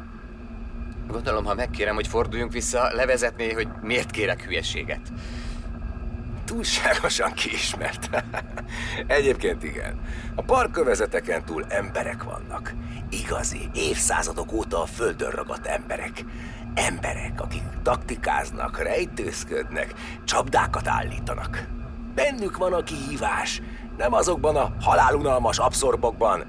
Gondolom, 1.07 1.45
ha 1.45 1.53
megkérem, 1.53 1.95
hogy 1.95 2.07
forduljunk 2.07 2.51
vissza, 2.51 2.93
levezetné, 2.93 3.51
hogy 3.51 3.67
miért 3.81 4.11
kérek 4.11 4.43
hülyeséget. 4.43 5.11
Túlságosan 6.47 7.33
kiismert. 7.33 8.09
Egyébként 9.07 9.63
igen. 9.63 9.99
A 10.35 10.41
parkövezeteken 10.41 11.45
túl 11.45 11.65
emberek 11.69 12.23
vannak. 12.23 12.73
Igazi, 13.09 13.69
évszázadok 13.73 14.51
óta 14.51 14.81
a 14.81 14.85
földön 14.85 15.29
ragadt 15.29 15.65
emberek. 15.65 16.25
Emberek, 16.73 17.41
akik 17.41 17.63
taktikáznak, 17.83 18.83
rejtőzködnek, 18.83 19.93
csapdákat 20.23 20.87
állítanak. 20.87 21.67
Bennük 22.15 22.57
van 22.57 22.73
a 22.73 22.83
kihívás, 22.83 23.61
nem 23.97 24.13
azokban 24.13 24.55
a 24.55 24.73
halálunalmas 24.81 25.57
abszorbokban. 25.57 26.45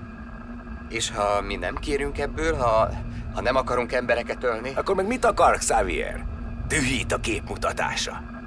És 0.88 1.10
ha 1.10 1.40
mi 1.40 1.56
nem 1.56 1.74
kérünk 1.74 2.18
ebből, 2.18 2.54
ha, 2.56 2.88
ha 3.34 3.40
nem 3.40 3.56
akarunk 3.56 3.92
embereket 3.92 4.44
ölni? 4.44 4.72
Akkor 4.74 4.94
meg 4.94 5.06
mit 5.06 5.24
akar 5.24 5.56
Xavier? 5.56 6.24
Dühít 6.68 7.12
a 7.12 7.20
képmutatása. 7.20 8.37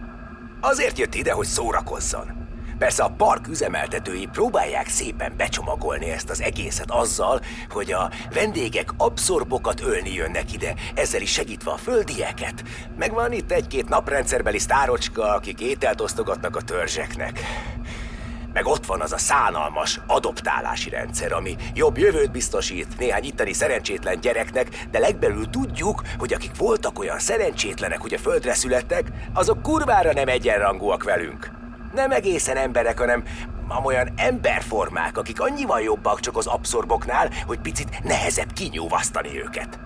Azért 0.64 0.98
jött 0.98 1.16
ide, 1.16 1.32
hogy 1.32 1.46
szórakozzon. 1.46 2.42
Persze 2.78 3.04
a 3.04 3.14
park 3.18 3.48
üzemeltetői 3.48 4.28
próbálják 4.32 4.88
szépen 4.88 5.34
becsomagolni 5.38 6.10
ezt 6.10 6.30
az 6.30 6.42
egészet 6.42 6.92
azzal, 6.92 7.42
hogy 7.70 7.92
a 7.92 8.12
vendégek 8.34 8.90
abszorbokat 8.98 9.82
ölni 9.82 10.14
jönnek 10.14 10.54
ide, 10.54 10.74
ezzel 10.96 11.22
is 11.22 11.32
segítve 11.32 11.72
a 11.72 11.78
földieket. 11.78 12.64
Meg 12.98 13.14
van 13.14 13.32
itt 13.32 13.52
egy-két 13.52 13.90
naprendszerbeli 13.90 14.60
sztárocska, 14.60 15.36
akik 15.36 15.60
ételt 15.60 16.02
osztogatnak 16.02 16.56
a 16.56 16.62
törzseknek. 16.62 17.40
Meg 18.54 18.66
ott 18.66 18.86
van 18.86 19.02
az 19.02 19.12
a 19.12 19.18
szánalmas 19.18 20.00
adoptálási 20.08 20.90
rendszer, 20.90 21.32
ami 21.32 21.56
jobb 21.74 21.98
jövőt 21.98 22.32
biztosít 22.32 22.98
néhány 22.98 23.24
itteni 23.24 23.54
szerencsétlen 23.54 24.20
gyereknek, 24.20 24.86
de 24.92 25.00
legbelül 25.00 25.50
tudjuk, 25.50 26.02
hogy 26.18 26.34
akik 26.34 26.58
voltak 26.58 27.00
olyan 27.00 27.20
szerencsétlenek, 27.20 28.02
hogy 28.02 28.14
a 28.14 28.18
földre 28.18 28.54
születtek, 28.54 29.12
azok 29.34 29.62
kurvára 29.62 30.14
nem 30.14 30.28
egyenrangúak 30.28 31.04
velünk. 31.04 31.52
Nem 31.94 32.12
egészen 32.12 32.58
emberek, 32.58 32.98
hanem 33.00 33.24
olyan 33.84 34.10
emberformák, 34.16 35.18
akik 35.18 35.42
annyival 35.42 35.82
jobbak 35.82 36.20
csak 36.20 36.38
az 36.38 36.48
abszorboknál, 36.48 37.30
hogy 37.46 37.60
picit 37.60 38.04
nehezebb 38.04 38.54
kinyúvasztani 38.54 39.42
őket. 39.42 39.80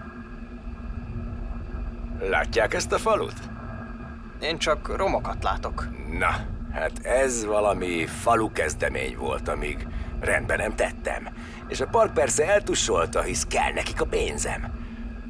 Látják 2.19 2.73
ezt 2.73 2.91
a 2.91 2.97
falut? 2.97 3.33
Én 4.39 4.57
csak 4.57 4.95
romokat 4.97 5.43
látok. 5.43 5.87
Na, 6.19 6.54
hát 6.75 7.05
ez 7.05 7.45
valami 7.45 8.05
falu 8.05 8.51
kezdemény 8.51 9.17
volt, 9.17 9.47
amíg 9.47 9.87
rendben 10.19 10.57
nem 10.57 10.75
tettem. 10.75 11.27
És 11.67 11.81
a 11.81 11.87
park 11.87 12.13
persze 12.13 12.47
eltussolta, 12.47 13.21
hisz 13.21 13.43
kell 13.43 13.71
nekik 13.73 14.01
a 14.01 14.05
pénzem. 14.05 14.73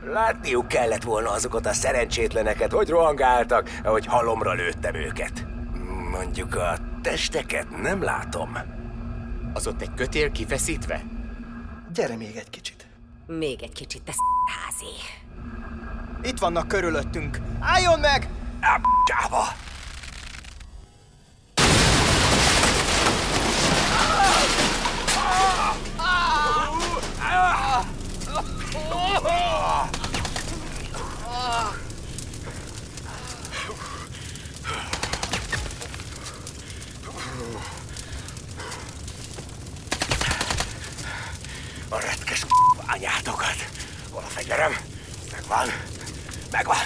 Látniuk 0.05 0.67
kellett 0.67 1.03
volna 1.03 1.31
azokat 1.31 1.65
a 1.65 1.73
szerencsétleneket, 1.73 2.71
hogy 2.71 2.89
rohangáltak, 2.89 3.79
ahogy 3.83 4.05
halomra 4.05 4.53
lőttem 4.53 4.95
őket. 4.95 5.45
Mondjuk 6.11 6.55
a 6.55 6.77
testeket 7.01 7.81
nem 7.81 8.03
látom. 8.03 8.57
Az 9.53 9.67
ott 9.67 9.81
egy 9.81 9.93
kötél 9.95 10.31
kifeszítve? 10.31 11.03
Gyere 11.93 12.15
még 12.15 12.35
egy 12.35 12.49
kicsit. 12.49 12.87
Még 13.27 13.63
egy 13.63 13.73
kicsit, 13.73 14.03
te 14.03 14.11
házi. 14.45 14.93
Itt 16.29 16.39
vannak 16.39 16.67
körülöttünk. 16.67 17.39
Álljon 17.59 17.99
meg! 17.99 18.29
Á, 18.59 18.79
A 41.89 41.99
retkes 41.99 42.45
anyátokat. 42.87 43.55
Hol 44.11 44.23
a 44.25 44.29
fegyverem? 44.29 44.77
Megvan. 45.31 45.67
Megvan. 46.51 46.77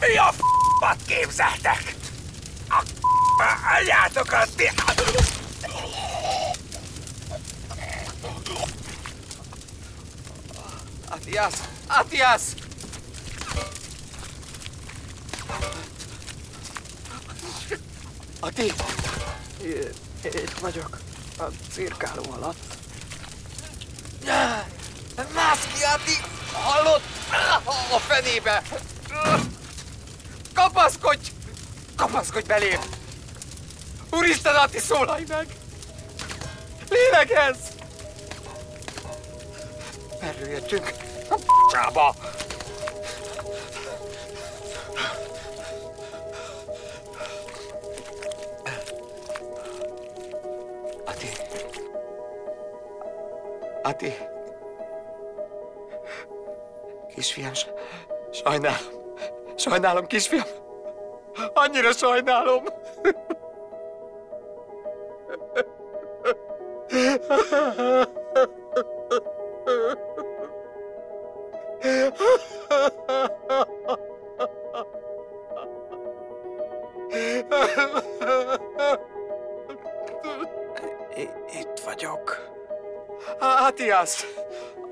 Mi 0.00 0.16
a 0.16 0.32
f***at 0.32 0.98
képzeltek? 1.06 1.94
A 2.68 2.82
anyátokat 3.78 4.48
ti... 4.56 4.70
Atias! 11.26 11.54
Atias! 11.86 12.42
Ati! 18.40 18.72
Itt 20.22 20.58
vagyok. 20.60 20.98
A 21.38 21.44
cirkáló 21.72 22.22
alatt. 22.30 22.56
Mász 25.34 25.66
ki, 25.74 25.82
Ati! 25.82 26.16
Hallod? 26.52 27.02
A 27.92 27.98
fenébe! 27.98 28.62
Kapaszkodj! 30.54 31.30
Kapaszkodj 31.96 32.46
belém! 32.46 32.80
Úristen, 34.10 34.54
Ati, 34.54 34.78
szólalj 34.78 35.24
meg! 35.28 35.46
Lélegezz! 36.88 37.58
Merről 40.20 40.48
jöttünk? 40.48 41.14
A! 41.30 42.12
Ati. 51.06 51.28
Ati. 53.82 54.10
Kisfiam, 57.14 57.52
sajnálom. 58.32 58.76
Sajnálom, 59.56 60.06
kisfiam. 60.06 60.46
Annyira 61.54 61.92
sajnálom. 61.92 62.64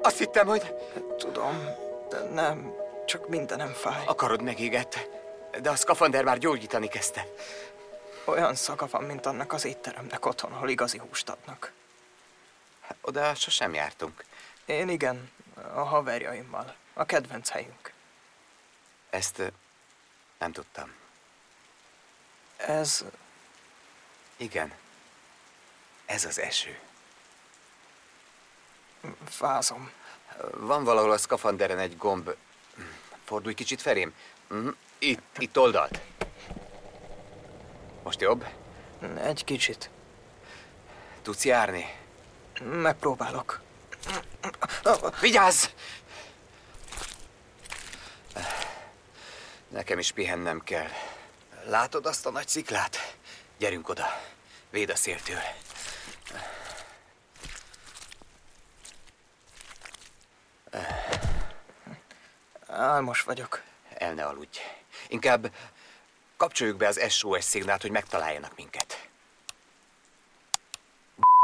Azt 0.04 0.18
hittem, 0.18 0.46
hogy 0.46 0.74
Tudom, 1.18 1.68
de 2.08 2.18
nem. 2.20 2.72
Csak 3.06 3.28
mindenem 3.28 3.72
fáj. 3.72 4.04
akarod 4.06 4.42
megégett. 4.42 5.08
De 5.60 5.70
a 5.70 5.76
szkafander 5.76 6.24
már 6.24 6.38
gyógyítani 6.38 6.88
kezdte. 6.88 7.26
Olyan 8.24 8.54
szaga 8.54 8.86
van, 8.86 9.02
mint 9.04 9.26
annak 9.26 9.52
az 9.52 9.64
étteremnek 9.64 10.26
otthon, 10.26 10.52
ahol 10.52 10.68
igazi 10.68 10.98
húst 10.98 11.28
adnak. 11.28 11.72
Oda 13.00 13.34
sosem 13.34 13.74
jártunk. 13.74 14.24
Én 14.64 14.88
igen, 14.88 15.30
a 15.74 15.80
haverjaimmal. 15.80 16.74
A 16.92 17.04
kedvenc 17.04 17.48
helyünk. 17.48 17.92
Ezt 19.10 19.42
nem 20.38 20.52
tudtam. 20.52 20.92
Ez 22.56 23.04
Igen. 24.36 24.72
Ez 26.06 26.24
az 26.24 26.38
eső. 26.38 26.78
Fázom. 29.28 29.90
Van 30.56 30.84
valahol 30.84 31.10
a 31.10 31.18
szkafanderen 31.18 31.78
egy 31.78 31.96
gomb. 31.96 32.30
Fordulj 33.24 33.54
kicsit 33.54 33.80
felém. 33.82 34.14
Mhm. 34.48 34.68
Itt, 34.98 35.38
itt 35.38 35.58
oldalt. 35.58 36.00
Most 38.02 38.20
jobb? 38.20 38.46
Egy 39.22 39.44
kicsit. 39.44 39.90
Tudsz 41.22 41.44
járni? 41.44 41.96
Megpróbálok. 42.62 43.60
Vigyázz! 45.20 45.66
Nekem 49.68 49.98
is 49.98 50.12
pihennem 50.12 50.60
kell. 50.64 50.88
Látod 51.66 52.06
azt 52.06 52.26
a 52.26 52.30
nagy 52.30 52.48
sziklát? 52.48 53.16
Gyerünk 53.58 53.88
oda. 53.88 54.04
Véd 54.70 54.90
a 54.90 54.96
széltől. 54.96 55.40
Álmos 62.74 63.22
vagyok. 63.22 63.62
El 63.94 64.14
ne 64.14 64.24
aludj. 64.24 64.58
Inkább 65.08 65.54
kapcsoljuk 66.36 66.76
be 66.76 66.88
az 66.88 67.12
SOS 67.12 67.44
szignált, 67.44 67.82
hogy 67.82 67.90
megtaláljanak 67.90 68.56
minket. 68.56 69.08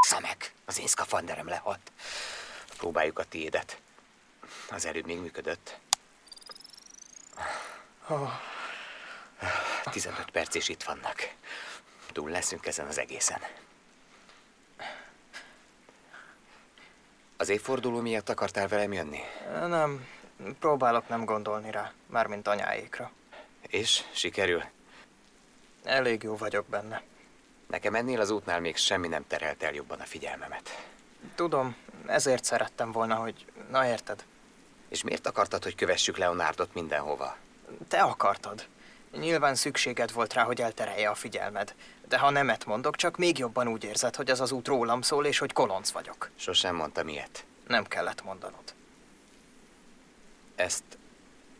Szamek, 0.00 0.52
az 0.64 0.78
én 0.78 0.86
szkafanderem 0.86 1.48
lehalt. 1.48 1.92
Próbáljuk 2.76 3.18
a 3.18 3.24
tiédet. 3.24 3.80
Az 4.70 4.84
előbb 4.84 5.06
még 5.06 5.18
működött. 5.18 5.78
15 9.90 10.30
perc 10.30 10.54
és 10.54 10.68
itt 10.68 10.82
vannak. 10.82 11.32
Túl 12.12 12.30
leszünk 12.30 12.66
ezen 12.66 12.86
az 12.86 12.98
egészen. 12.98 13.40
Az 17.36 17.48
évforduló 17.48 18.00
miatt 18.00 18.28
akartál 18.28 18.68
velem 18.68 18.92
jönni? 18.92 19.20
Nem, 19.52 20.06
próbálok 20.58 21.08
nem 21.08 21.24
gondolni 21.24 21.70
rá, 21.70 21.92
mármint 22.06 22.48
anyáékra. 22.48 23.10
És 23.68 24.02
sikerül? 24.12 24.62
Elég 25.84 26.22
jó 26.22 26.36
vagyok 26.36 26.66
benne. 26.66 27.02
Nekem 27.66 27.94
ennél 27.94 28.20
az 28.20 28.30
útnál 28.30 28.60
még 28.60 28.76
semmi 28.76 29.08
nem 29.08 29.26
terelt 29.26 29.62
el 29.62 29.74
jobban 29.74 30.00
a 30.00 30.04
figyelmemet. 30.04 30.86
Tudom, 31.34 31.76
ezért 32.06 32.44
szerettem 32.44 32.92
volna, 32.92 33.14
hogy... 33.14 33.46
Na 33.70 33.86
érted? 33.86 34.24
És 34.88 35.02
miért 35.02 35.26
akartad, 35.26 35.62
hogy 35.62 35.74
kövessük 35.74 36.16
Leonardot 36.16 36.74
mindenhova? 36.74 37.36
Te 37.88 38.00
akartad. 38.00 38.66
Nyilván 39.18 39.54
szükséged 39.54 40.12
volt 40.12 40.32
rá, 40.32 40.42
hogy 40.42 40.60
elterelje 40.60 41.08
a 41.08 41.14
figyelmed. 41.14 41.74
De 42.08 42.18
ha 42.18 42.30
nemet 42.30 42.64
mondok, 42.64 42.96
csak 42.96 43.16
még 43.16 43.38
jobban 43.38 43.68
úgy 43.68 43.84
érzed, 43.84 44.16
hogy 44.16 44.30
ez 44.30 44.40
az 44.40 44.52
út 44.52 44.66
rólam 44.66 45.02
szól, 45.02 45.26
és 45.26 45.38
hogy 45.38 45.52
kolonc 45.52 45.90
vagyok. 45.90 46.30
Sosem 46.36 46.74
mondtam 46.74 47.08
ilyet. 47.08 47.44
Nem 47.66 47.84
kellett 47.84 48.24
mondanod. 48.24 48.74
Ezt 50.60 50.84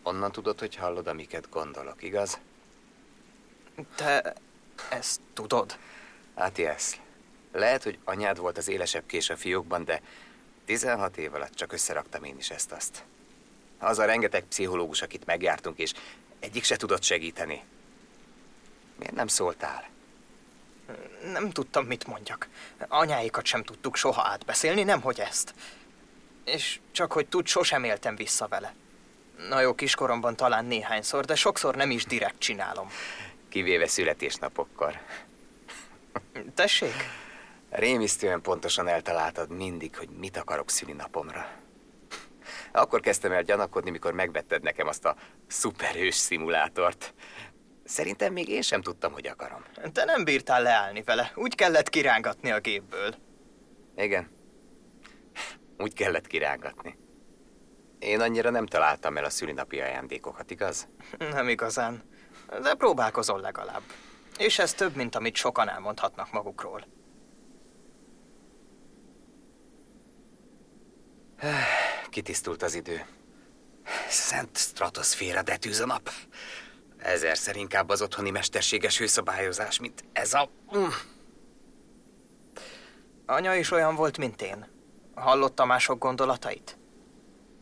onnan 0.03 0.33
tudod, 0.33 0.59
hogy 0.59 0.77
hallod, 0.77 1.07
amiket 1.07 1.51
gondolok, 1.51 2.03
igaz? 2.03 2.39
Te 3.95 4.35
ezt 4.91 5.21
tudod? 5.35 5.79
Átiesz, 6.35 7.01
lehet, 7.53 7.83
hogy 7.83 7.99
anyád 8.05 8.39
volt 8.39 8.59
az 8.59 8.69
élesebb 8.69 9.07
kés 9.07 9.31
a 9.31 9.37
fiókban, 9.37 9.85
de 9.85 10.03
16 10.65 11.17
év 11.17 11.35
alatt 11.35 11.55
csak 11.55 11.73
összeraktam 11.73 12.25
én 12.25 12.37
is 12.39 12.51
ezt-azt. 12.51 13.05
Az 13.79 13.99
a 13.99 14.05
rengeteg 14.05 14.45
pszichológus, 14.45 15.03
akit 15.03 15.27
megjártunk, 15.27 15.79
és 15.79 15.93
egyik 16.41 16.65
se 16.65 16.77
tudott 16.77 17.03
segíteni. 17.03 17.65
Miért 18.97 19.15
nem 19.15 19.27
szóltál? 19.27 19.89
Nem 21.33 21.51
tudtam, 21.51 21.87
mit 21.87 22.07
mondjak. 22.07 22.49
Anyáikat 22.89 23.45
sem 23.45 23.63
tudtuk 23.63 23.97
soha 23.97 24.23
átbeszélni, 24.23 24.83
nemhogy 24.83 25.21
ezt. 25.21 25.55
És 26.45 26.81
csak 26.93 27.13
hogy 27.13 27.29
tud, 27.29 27.47
sosem 27.47 27.85
éltem 27.85 28.17
vissza 28.17 28.49
vele. 28.49 28.75
Na 29.49 29.61
jó, 29.61 29.75
kiskoromban 29.75 30.37
talán 30.37 30.65
néhányszor, 30.65 31.25
de 31.25 31.35
sokszor 31.35 31.75
nem 31.75 31.91
is 31.91 32.05
direkt 32.05 32.39
csinálom. 32.39 32.89
Kivéve 33.49 33.87
születésnapokkor. 33.87 34.99
Tessék? 36.55 36.95
Rémisztően 37.71 38.41
pontosan 38.41 38.89
eltaláltad 38.89 39.51
mindig, 39.51 39.97
hogy 39.97 40.09
mit 40.09 40.37
akarok 40.37 40.71
szülinapomra. 40.71 41.47
Akkor 42.73 43.01
kezdtem 43.01 43.33
el 43.33 43.43
gyanakodni, 43.43 43.91
mikor 43.91 44.13
megvetted 44.13 44.63
nekem 44.63 44.87
azt 44.87 45.05
a 45.05 45.17
szuperhős 45.47 46.15
szimulátort. 46.15 47.15
Szerintem 47.85 48.33
még 48.33 48.49
én 48.49 48.63
sem 48.63 48.83
tudtam, 48.83 49.13
hogy 49.13 49.27
akarom. 49.27 49.65
Te 49.93 50.05
nem 50.05 50.25
bírtál 50.25 50.63
leállni 50.63 51.03
vele. 51.03 51.33
Úgy 51.35 51.55
kellett 51.55 51.89
kirángatni 51.89 52.51
a 52.51 52.61
gépből. 52.61 53.15
Igen. 53.97 54.31
Úgy 55.79 55.95
kellett 55.95 56.27
kirángatni. 56.27 56.99
Én 58.01 58.21
annyira 58.21 58.51
nem 58.51 58.67
találtam 58.67 59.17
el 59.17 59.25
a 59.25 59.31
szülinapi 59.31 59.81
ajándékokat, 59.81 60.51
igaz? 60.51 60.89
Nem 61.19 61.49
igazán. 61.49 62.03
De 62.63 62.75
próbálkozol 62.75 63.41
legalább. 63.41 63.83
És 64.39 64.59
ez 64.59 64.73
több, 64.73 64.95
mint 64.95 65.15
amit 65.15 65.37
sokan 65.37 65.69
elmondhatnak 65.69 66.33
magukról. 66.33 66.87
Kitisztult 72.11 72.63
az 72.63 72.75
idő. 72.75 73.05
Szent 74.09 74.57
stratoszféra 74.57 75.43
detűz 75.43 75.81
a 75.81 75.87
nap. 75.87 76.11
Ezerszer 76.99 77.57
inkább 77.57 77.89
az 77.89 78.03
otthoni 78.03 78.31
mesterséges 78.31 78.99
hőszabályozás, 78.99 79.81
mint 79.81 80.05
ez 80.13 80.35
a... 80.35 80.51
Mm. 80.77 80.87
Anya 83.27 83.55
is 83.55 83.71
olyan 83.71 83.95
volt, 83.95 84.19
mint 84.19 84.43
én. 84.43 84.67
Hallotta 85.15 85.65
mások 85.65 85.99
gondolatait? 85.99 86.80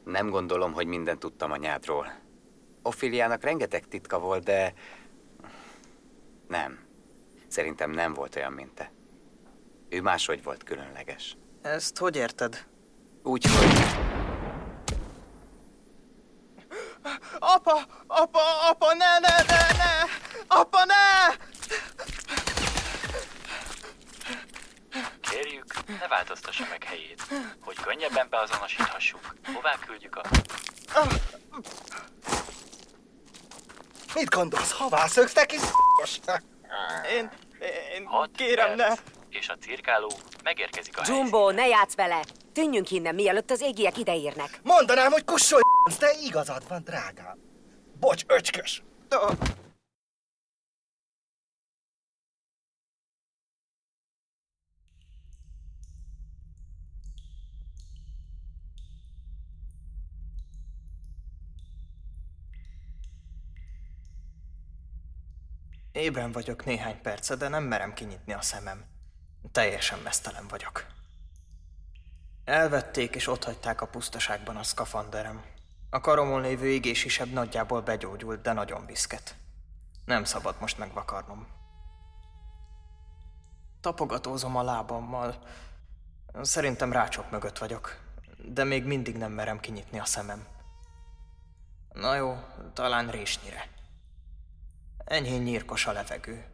Nem 0.08 0.30
gondolom, 0.30 0.72
hogy 0.72 0.86
mindent 0.86 1.18
tudtam 1.18 1.52
anyádról. 1.52 2.12
Ofiliának 2.82 3.42
rengeteg 3.42 3.88
titka 3.88 4.18
volt, 4.18 4.44
de... 4.44 4.72
Nem. 6.48 6.78
Szerintem 7.48 7.90
nem 7.90 8.14
volt 8.14 8.36
olyan, 8.36 8.52
mint 8.52 8.74
te. 8.74 8.92
Ő 9.88 10.02
máshogy 10.02 10.42
volt 10.42 10.62
különleges. 10.62 11.36
Ezt 11.62 11.98
hogy 11.98 12.16
érted? 12.16 12.66
Úgy, 13.22 13.44
hogy... 13.44 14.06
Apa! 17.38 17.80
Apa! 18.06 18.40
Apa! 18.70 18.94
Ne, 18.94 19.18
ne, 19.18 19.42
ne, 19.46 19.76
ne! 19.76 20.04
Apa, 20.46 20.84
ne! 20.84 21.34
Ne 25.88 26.08
változtassa 26.08 26.66
meg 26.70 26.84
helyét, 26.84 27.22
hogy 27.60 27.76
könnyebben 27.76 28.26
beazonosíthassuk. 28.30 29.34
Hová 29.54 29.78
küldjük 29.86 30.16
a... 30.16 30.22
Mit 34.14 34.30
gondolsz, 34.30 34.72
hová 34.72 35.06
szöksz, 35.06 35.32
te 35.32 35.46
kis 35.46 35.60
Én... 37.16 37.30
Én... 37.94 38.06
Hat 38.06 38.30
Kérem, 38.36 38.74
ne! 38.74 38.88
És 39.30 39.48
a 39.48 39.56
cirkáló 39.60 40.12
megérkezik 40.42 40.98
a. 40.98 41.02
Jumbo, 41.06 41.50
ne 41.50 41.66
játsz 41.66 41.94
vele! 41.94 42.24
Tűnjünk 42.52 42.90
innen, 42.90 43.14
mielőtt 43.14 43.50
az 43.50 43.60
égiek 43.60 43.98
ideírnek. 43.98 44.60
Mondanám, 44.62 45.12
hogy 45.12 45.24
kussolj, 45.24 45.62
de 45.98 46.12
igazad 46.22 46.68
van, 46.68 46.82
drágám. 46.84 47.38
Bocs, 48.00 48.22
öcskös. 48.26 48.82
Ö, 49.08 49.16
Ébren 65.92 66.32
vagyok 66.32 66.64
néhány 66.64 67.00
perce, 67.00 67.36
de 67.36 67.48
nem 67.48 67.64
merem 67.64 67.92
kinyitni 67.92 68.32
a 68.32 68.42
szemem. 68.42 68.84
Teljesen 69.52 69.98
mesztelen 69.98 70.48
vagyok. 70.48 70.86
Elvették 72.44 73.14
és 73.14 73.26
otthagyták 73.26 73.80
a 73.80 73.86
pusztaságban 73.86 74.56
a 74.56 74.62
szkafanderem. 74.62 75.44
A 75.90 76.00
karomon 76.00 76.40
lévő 76.40 76.66
égésisebb 76.68 77.30
nagyjából 77.30 77.80
begyógyult, 77.80 78.42
de 78.42 78.52
nagyon 78.52 78.86
viszket. 78.86 79.36
Nem 80.04 80.24
szabad 80.24 80.56
most 80.60 80.78
megvakarnom. 80.78 81.46
Tapogatózom 83.80 84.56
a 84.56 84.62
lábammal. 84.62 85.42
Szerintem 86.42 86.92
rácsok 86.92 87.30
mögött 87.30 87.58
vagyok, 87.58 88.00
de 88.44 88.64
még 88.64 88.84
mindig 88.84 89.16
nem 89.16 89.32
merem 89.32 89.60
kinyitni 89.60 89.98
a 89.98 90.04
szemem. 90.04 90.46
Na 91.92 92.14
jó, 92.14 92.36
talán 92.72 93.10
résnyire. 93.10 93.77
Enyhén 95.08 95.42
nyírkos 95.42 95.86
a 95.86 95.92
levegő. 95.92 96.44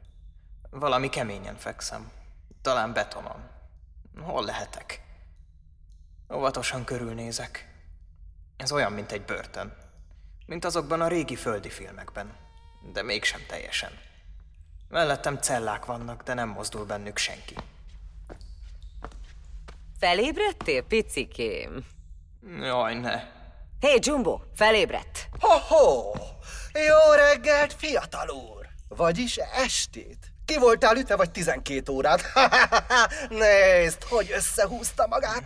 Valami 0.70 1.08
keményen 1.08 1.56
fekszem. 1.56 2.10
Talán 2.62 2.92
betonon. 2.92 3.50
Hol 4.20 4.44
lehetek? 4.44 5.02
Óvatosan 6.34 6.84
körülnézek. 6.84 7.68
Ez 8.56 8.72
olyan, 8.72 8.92
mint 8.92 9.12
egy 9.12 9.24
börtön. 9.24 9.76
Mint 10.46 10.64
azokban 10.64 11.00
a 11.00 11.08
régi 11.08 11.36
földi 11.36 11.70
filmekben. 11.70 12.36
De 12.92 13.02
mégsem 13.02 13.40
teljesen. 13.48 13.90
Mellettem 14.88 15.36
cellák 15.36 15.84
vannak, 15.84 16.22
de 16.22 16.34
nem 16.34 16.48
mozdul 16.48 16.84
bennük 16.84 17.18
senki. 17.18 17.54
Felébredtél, 19.98 20.82
picikém? 20.82 21.86
Jaj, 22.60 22.94
ne. 22.94 23.16
Hé, 23.80 23.88
hey, 23.88 23.98
Jumbo, 24.02 24.40
felébredt! 24.54 25.28
Ho-ho! 25.40 26.12
Jó 26.74 27.12
reggelt, 27.12 27.74
fiatal 27.78 28.28
úr! 28.28 28.66
Vagyis 28.88 29.36
estét. 29.36 30.32
Ki 30.44 30.58
voltál 30.58 30.96
ütve 30.96 31.16
vagy 31.16 31.30
12 31.30 31.92
órát? 31.92 32.22
Nézd, 33.28 34.02
hogy 34.08 34.32
összehúzta 34.36 35.06
magát. 35.06 35.42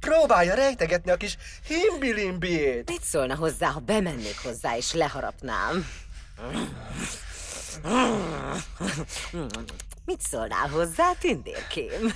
Próbálja 0.00 0.54
rejtegetni 0.54 1.10
a 1.10 1.16
kis 1.16 1.36
himbilimbiét. 1.66 2.88
Mit 2.88 3.02
szólna 3.02 3.34
hozzá, 3.34 3.68
ha 3.68 3.78
bemennék 3.80 4.42
hozzá 4.42 4.76
és 4.76 4.92
leharapnám? 4.92 5.86
Mit 10.04 10.20
szólnál 10.20 10.68
hozzá, 10.68 11.12
tündérkém? 11.20 12.14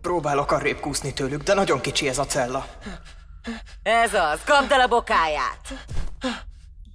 Próbálok 0.00 0.50
arrébb 0.52 0.80
kúszni 0.80 1.12
tőlük, 1.12 1.42
de 1.42 1.54
nagyon 1.54 1.80
kicsi 1.80 2.08
ez 2.08 2.18
a 2.18 2.26
cella. 2.26 2.66
Ez 3.82 4.14
az, 4.14 4.40
kapd 4.44 4.72
el 4.72 4.80
a 4.80 4.86
bokáját! 4.88 5.68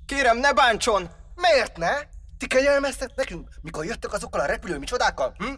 Kérem, 0.06 0.38
ne 0.38 0.54
bántson! 0.54 1.10
Miért 1.36 1.78
ne? 1.78 1.94
Ti 2.38 2.48
kegyelmeztek 2.48 3.16
nekünk, 3.16 3.50
mikor 3.62 3.86
jöttek 3.86 4.14
azokkal 4.14 4.40
a 4.40 4.46
repülő 4.46 4.78
micsodákkal? 4.78 5.36
Hm? 5.38 5.54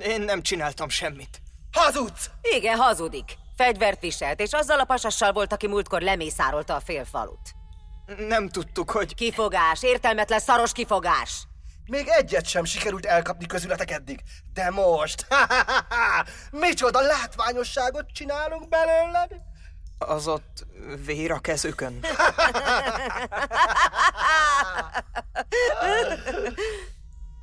Én 0.00 0.20
nem 0.20 0.42
csináltam 0.42 0.88
semmit. 0.88 1.42
Hazudsz! 1.72 2.30
Igen, 2.40 2.76
hazudik. 2.76 3.36
Fegyvert 3.56 4.00
viselt, 4.00 4.40
és 4.40 4.52
azzal 4.52 4.80
a 4.80 4.84
pasassal 4.84 5.32
volt, 5.32 5.52
aki 5.52 5.66
múltkor 5.66 6.00
lemészárolta 6.00 6.74
a 6.74 6.80
félfalut. 6.80 7.50
Nem 8.18 8.48
tudtuk, 8.48 8.90
hogy... 8.90 9.14
Kifogás, 9.14 9.82
értelmetlen 9.82 10.40
szaros 10.40 10.72
kifogás. 10.72 11.46
Még 11.86 12.08
egyet 12.08 12.46
sem 12.46 12.64
sikerült 12.64 13.06
elkapni 13.06 13.46
közületek 13.46 13.90
eddig. 13.90 14.20
De 14.52 14.70
most, 14.70 15.26
micsoda 16.50 17.00
látványosságot 17.00 18.06
csinálunk 18.12 18.68
belőled? 18.68 19.30
Az 20.06 20.26
ott 20.26 20.66
vér 21.04 21.30
a 21.30 21.38
kezükön. 21.38 22.00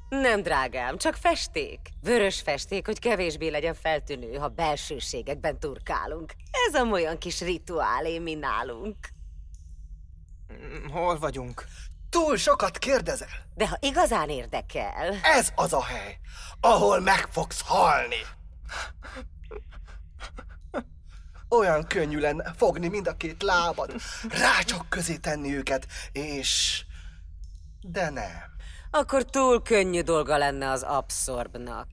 Nem, 0.10 0.41
drágám, 0.41 0.98
csak 0.98 1.15
festék. 1.15 1.80
Vörös 2.02 2.41
festék, 2.41 2.86
hogy 2.86 3.00
kevésbé 3.00 3.48
legyen 3.48 3.74
feltűnő, 3.74 4.36
ha 4.36 4.48
belsőségekben 4.48 5.60
turkálunk. 5.60 6.34
Ez 6.67 6.74
a 6.74 6.84
olyan 6.84 7.17
kis 7.17 7.41
rituálé, 7.41 8.19
mi 8.19 8.34
nálunk. 8.34 8.98
Hol 10.91 11.19
vagyunk? 11.19 11.65
Túl 12.10 12.38
sokat 12.38 12.78
kérdezel. 12.78 13.28
De 13.56 13.67
ha 13.67 13.78
igazán 13.80 14.30
érdekel... 14.30 15.15
Ez 15.24 15.52
az 15.56 15.74
a 15.74 15.84
hely, 15.84 16.19
ahol 16.60 17.00
meg 17.00 17.28
fogsz 17.32 17.62
halni. 17.65 18.22
Olyan 21.50 21.88
könnyű 21.88 22.20
lenne 22.20 22.54
fogni 22.58 22.88
mind 22.88 23.08
a 23.08 23.18
két 23.18 23.44
lábad, 23.44 23.94
rácsok 24.30 24.90
közé 24.90 25.18
tenni 25.18 25.56
őket, 25.56 25.88
és... 26.12 26.84
De 27.82 28.10
nem. 28.10 28.58
Akkor 28.92 29.24
túl 29.26 29.62
könnyű 29.62 30.02
dolga 30.02 30.38
lenne 30.38 30.70
az 30.70 30.84
abszorbnak. 30.84 31.88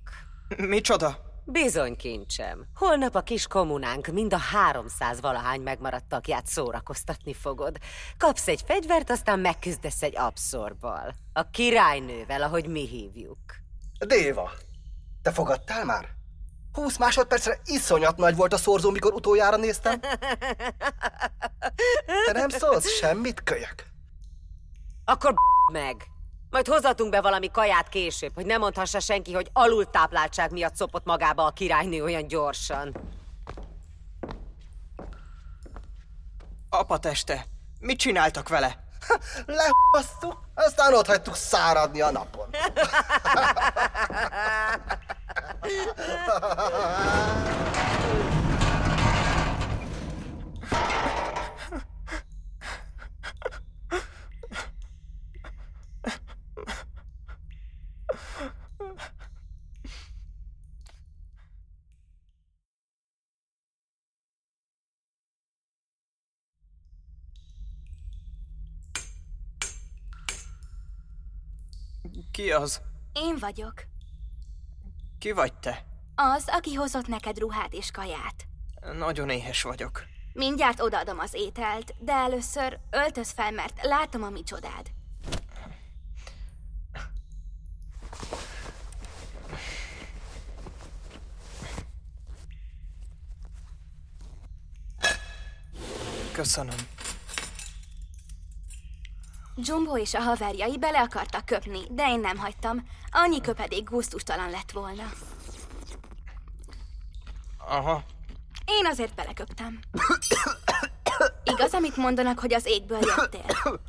Micsoda? 0.57 1.25
Bizony, 1.45 1.97
kincsem. 1.97 2.67
Holnap 2.75 3.15
a 3.15 3.21
kis 3.23 3.47
kommunánk 3.47 4.07
mind 4.07 4.33
a 4.33 4.37
300 4.37 5.21
valahány 5.21 5.61
megmaradt 5.61 6.05
tagját 6.05 6.47
szórakoztatni 6.47 7.35
fogod. 7.35 7.79
Kapsz 8.19 8.49
egy 8.49 8.63
fegyvert, 8.67 9.11
aztán 9.11 9.39
megküzdesz 9.39 10.03
egy 10.03 10.17
abszorbal. 10.17 11.15
A 11.33 11.51
királynővel, 11.51 12.43
ahogy 12.43 12.67
mi 12.67 12.87
hívjuk. 12.87 13.39
Déva, 14.07 14.51
te 15.23 15.33
fogadtál 15.33 15.85
már? 15.85 16.09
20 16.77 16.97
másodpercre 16.97 17.61
iszonyat 17.65 18.17
nagy 18.17 18.37
volt 18.37 18.53
a 18.53 18.57
szorzó, 18.57 18.91
mikor 18.91 19.13
utoljára 19.13 19.57
néztem. 19.57 20.01
Te 22.27 22.33
nem 22.33 22.49
szólsz 22.49 22.89
semmit, 22.89 23.43
kölyök? 23.43 23.87
Akkor 25.05 25.35
meg! 25.73 26.07
Majd 26.51 26.67
hozzatunk 26.67 27.11
be 27.11 27.21
valami 27.21 27.51
kaját 27.51 27.89
később, 27.89 28.35
hogy 28.35 28.47
ne 28.47 28.57
mondhassa 28.57 29.01
senki, 29.01 29.33
hogy 29.33 29.51
alultápláltság 29.53 30.53
miatt 30.53 30.77
szopott 30.77 31.05
magába 31.05 31.45
a 31.45 31.51
királynő 31.51 32.03
olyan 32.03 32.27
gyorsan. 32.27 32.97
Apa 36.71 36.99
teste, 36.99 37.47
mit 37.81 37.99
csináltak 37.99 38.49
vele? 38.49 38.85
Lehasztuk, 39.47 40.41
aztán 40.55 40.95
ott 40.95 41.07
hagytuk 41.07 41.37
száradni 41.37 42.01
a 42.01 42.11
napon. 42.11 42.49
Ki 72.37 72.51
az? 72.53 72.81
Én 73.13 73.37
vagyok. 73.39 73.96
Ki 75.19 75.33
vagy 75.33 75.55
te? 75.55 75.85
Az, 76.15 76.45
aki 76.47 76.75
hozott 76.75 77.07
neked 77.07 77.39
ruhát 77.39 77.73
és 77.73 77.91
kaját. 77.91 78.47
Nagyon 78.99 79.31
éhes 79.31 79.63
vagyok. 79.63 80.05
Mindjárt 80.33 80.81
odaadom 80.81 81.19
az 81.19 81.35
ételt, 81.35 81.95
de 81.99 82.13
először 82.13 82.79
öltöz 82.91 83.31
fel, 83.31 83.51
mert 83.51 83.83
látom 83.83 84.23
a 84.23 84.31
micsodád. 84.31 84.91
Köszönöm. 96.33 96.96
Jumbo 99.57 99.97
és 99.99 100.15
a 100.15 100.21
haverjai 100.21 100.79
bele 100.79 101.01
akartak 101.01 101.45
köpni, 101.47 101.81
de 101.91 102.09
én 102.09 102.21
nem 102.21 102.37
hagytam. 102.37 102.89
Annyi 103.11 103.41
köpedék 103.41 103.89
gusztustalan 103.91 104.51
lett 104.51 104.71
volna. 104.71 105.03
Aha. 107.59 108.05
Én 108.65 108.87
azért 108.87 109.15
beleköptem. 109.15 109.81
Igaz, 111.45 111.73
amit 111.75 111.97
mondanak, 111.97 112.39
hogy 112.39 112.55
az 112.55 112.67
égből 112.67 112.99
jöttél? 113.03 113.81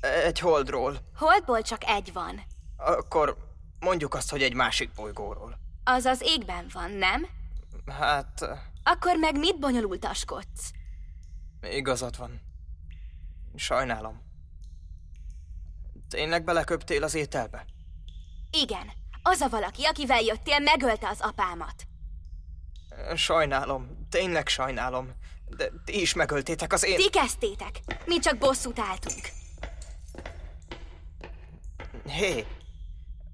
Egy 0.00 0.38
holdról. 0.38 0.98
Holdból 1.16 1.62
csak 1.62 1.84
egy 1.84 2.12
van. 2.12 2.42
Akkor 2.76 3.36
mondjuk 3.80 4.14
azt, 4.14 4.30
hogy 4.30 4.42
egy 4.42 4.54
másik 4.54 4.92
bolygóról. 4.92 5.58
Az 5.84 6.04
az 6.04 6.20
égben 6.24 6.66
van, 6.72 6.90
nem? 6.90 7.26
Hát, 7.86 8.44
Akkor 8.82 9.16
meg 9.16 9.38
mit 9.38 9.58
bonyolultaskodsz? 9.58 10.70
igazad 11.62 12.16
van. 12.18 12.40
Sajnálom. 13.54 14.20
Tényleg 16.08 16.44
beleköptél 16.44 17.02
az 17.02 17.14
ételbe? 17.14 17.64
Igen, 18.50 18.92
az 19.22 19.40
a 19.40 19.48
valaki, 19.48 19.84
akivel 19.84 20.20
jöttél, 20.20 20.58
megölte 20.58 21.08
az 21.08 21.20
apámat. 21.20 21.86
Sajnálom, 23.14 24.06
tényleg 24.10 24.48
sajnálom. 24.48 25.12
De 25.56 25.70
ti 25.84 26.00
is 26.00 26.14
megöltétek 26.14 26.72
az 26.72 26.84
én... 26.84 26.96
Ti 26.96 27.10
kezdtétek, 27.10 27.80
mi 28.06 28.18
csak 28.18 28.38
bosszút 28.38 28.78
álltunk. 28.78 29.28
Hé, 32.06 32.46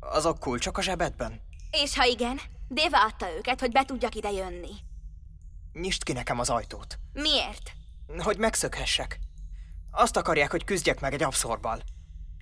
azok 0.00 0.38
kulcsok 0.38 0.78
a 0.78 0.82
zsebedben? 0.82 1.40
És 1.70 1.96
ha 1.96 2.04
igen, 2.04 2.40
Déva 2.68 3.04
adta 3.04 3.32
őket, 3.36 3.60
hogy 3.60 3.72
be 3.72 3.84
tudjak 3.84 4.14
ide 4.14 4.30
jönni. 4.30 4.70
Nyisd 5.72 6.02
ki 6.02 6.12
nekem 6.12 6.38
az 6.38 6.50
ajtót. 6.50 6.98
Miért? 7.12 7.72
Hogy 8.18 8.38
megszökhessek. 8.38 9.18
Azt 9.90 10.16
akarják, 10.16 10.50
hogy 10.50 10.64
küzdjek 10.64 11.00
meg 11.00 11.12
egy 11.12 11.22
abszorbal. 11.22 11.82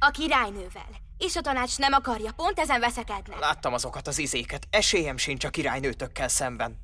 A 0.02 0.10
királynővel. 0.10 0.88
És 1.18 1.36
a 1.36 1.40
tanács 1.40 1.78
nem 1.78 1.92
akarja, 1.92 2.32
pont 2.32 2.58
ezen 2.58 2.80
veszekednek. 2.80 3.38
Láttam 3.38 3.72
azokat 3.72 4.06
az 4.06 4.18
izéket. 4.18 4.66
Esélyem 4.70 5.16
sincs 5.16 5.44
a 5.44 5.50
királynőtökkel 5.50 6.28
szemben. 6.28 6.78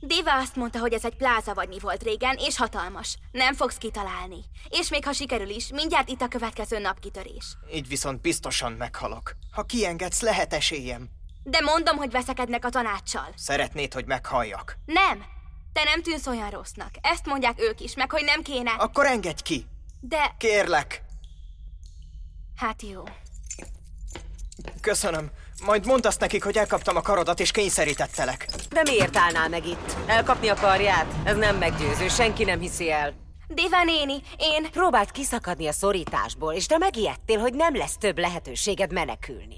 Déva 0.00 0.36
azt 0.36 0.56
mondta, 0.56 0.78
hogy 0.78 0.92
ez 0.92 1.04
egy 1.04 1.16
pláza 1.16 1.54
vagy 1.54 1.68
mi 1.68 1.78
volt 1.78 2.02
régen, 2.02 2.36
és 2.40 2.56
hatalmas. 2.56 3.16
Nem 3.32 3.54
fogsz 3.54 3.76
kitalálni. 3.76 4.44
És 4.68 4.88
még 4.88 5.04
ha 5.04 5.12
sikerül 5.12 5.48
is, 5.48 5.68
mindjárt 5.68 6.08
itt 6.08 6.20
a 6.20 6.28
következő 6.28 6.78
napkitörés. 6.78 7.56
Így 7.74 7.88
viszont 7.88 8.20
biztosan 8.20 8.72
meghalok. 8.72 9.36
Ha 9.52 9.62
kiengedsz, 9.62 10.20
lehet 10.20 10.52
esélyem. 10.52 11.08
De 11.42 11.60
mondom, 11.60 11.96
hogy 11.96 12.10
veszekednek 12.10 12.64
a 12.64 12.68
tanácssal. 12.68 13.28
Szeretnéd, 13.36 13.92
hogy 13.92 14.06
meghalljak. 14.06 14.76
Nem! 14.84 15.24
Te 15.72 15.84
nem 15.84 16.02
tűnsz 16.02 16.26
olyan 16.26 16.50
rossznak. 16.50 16.90
Ezt 17.00 17.26
mondják 17.26 17.60
ők 17.60 17.80
is, 17.80 17.94
meg 17.94 18.10
hogy 18.10 18.24
nem 18.24 18.42
kéne. 18.42 18.70
Akkor 18.70 19.06
engedj 19.06 19.42
ki! 19.42 19.66
De... 20.00 20.34
Kérlek! 20.38 21.03
Hát 22.56 22.82
jó. 22.82 23.02
Köszönöm. 24.80 25.30
Majd 25.64 25.86
mondd 25.86 26.06
azt 26.06 26.20
nekik, 26.20 26.44
hogy 26.44 26.56
elkaptam 26.56 26.96
a 26.96 27.00
karodat 27.00 27.40
és 27.40 27.50
kényszerítettelek. 27.50 28.48
De 28.70 28.82
miért 28.82 29.16
állnál 29.16 29.48
meg 29.48 29.66
itt? 29.66 29.96
Elkapni 30.06 30.48
a 30.48 30.54
karját? 30.54 31.14
Ez 31.24 31.36
nem 31.36 31.56
meggyőző, 31.56 32.08
senki 32.08 32.44
nem 32.44 32.60
hiszi 32.60 32.90
el. 32.90 33.14
Déva 33.48 33.84
néni, 33.84 34.22
én... 34.36 34.70
Próbált 34.70 35.10
kiszakadni 35.10 35.66
a 35.66 35.72
szorításból, 35.72 36.52
és 36.52 36.66
te 36.66 36.78
megijedtél, 36.78 37.38
hogy 37.38 37.54
nem 37.54 37.76
lesz 37.76 37.96
több 37.96 38.18
lehetőséged 38.18 38.92
menekülni. 38.92 39.56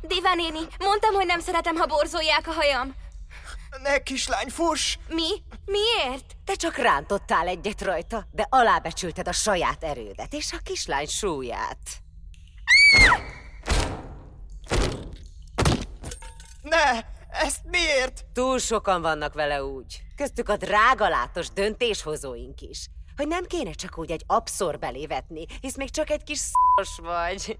Déva 0.00 0.34
néni, 0.34 0.58
mondtam, 0.78 1.14
hogy 1.14 1.26
nem 1.26 1.40
szeretem, 1.40 1.76
ha 1.76 1.86
borzolják 1.86 2.48
a 2.48 2.52
hajam. 2.52 2.94
Ne, 3.82 3.98
kislány, 3.98 4.48
fuss! 4.48 4.98
Mi? 5.08 5.28
Miért? 5.64 6.36
Te 6.44 6.54
csak 6.54 6.76
rántottál 6.76 7.46
egyet 7.48 7.82
rajta, 7.82 8.26
de 8.30 8.46
alábecsülted 8.48 9.28
a 9.28 9.32
saját 9.32 9.84
erődet 9.84 10.32
és 10.32 10.52
a 10.52 10.58
kislány 10.62 11.06
súlyát. 11.06 11.78
Ne! 16.62 17.00
Ezt 17.30 17.60
miért? 17.64 18.24
Túl 18.32 18.58
sokan 18.58 19.02
vannak 19.02 19.34
vele 19.34 19.64
úgy. 19.64 20.02
Köztük 20.16 20.48
a 20.48 20.56
drágalátos 20.56 21.50
döntéshozóink 21.50 22.60
is. 22.60 22.88
hogy 23.16 23.28
nem 23.28 23.44
kéne 23.44 23.72
csak 23.72 23.98
úgy 23.98 24.10
egy 24.10 24.24
abszor 24.26 24.78
belévetni, 24.78 25.46
hisz 25.60 25.76
még 25.76 25.90
csak 25.90 26.10
egy 26.10 26.22
kis 26.22 26.38
szos 26.38 26.98
vagy. 27.02 27.56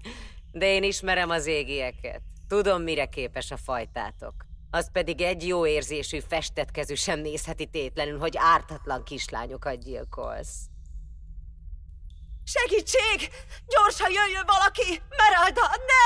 De 0.51 0.65
én 0.65 0.83
ismerem 0.83 1.29
az 1.29 1.45
égieket. 1.45 2.21
Tudom, 2.47 2.81
mire 2.81 3.05
képes 3.05 3.51
a 3.51 3.57
fajtátok. 3.57 4.33
Az 4.75 4.91
pedig 4.91 5.21
egy 5.21 5.47
jó 5.47 5.67
érzésű 5.67 6.19
festett 6.19 6.71
kezű 6.71 6.93
sem 6.93 7.19
nézheti 7.19 7.65
tétlenül, 7.65 8.19
hogy 8.19 8.33
ártatlan 8.37 9.03
kislányokat 9.03 9.83
gyilkolsz. 9.83 10.55
Segítség! 12.43 13.29
Gyorsan 13.67 14.11
jöjjön 14.11 14.45
valaki! 14.45 15.01
Meralda, 15.09 15.61
ne! 15.61 16.05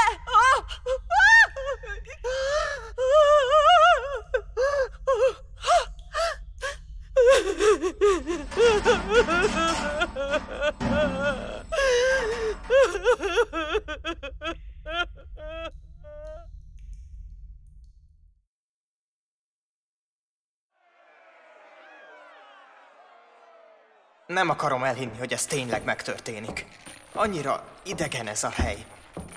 Nem 24.39 24.49
akarom 24.49 24.83
elhinni, 24.83 25.17
hogy 25.17 25.33
ez 25.33 25.45
tényleg 25.45 25.83
megtörténik. 25.83 26.65
Annyira 27.13 27.63
idegen 27.83 28.27
ez 28.27 28.43
a 28.43 28.49
hely. 28.49 28.85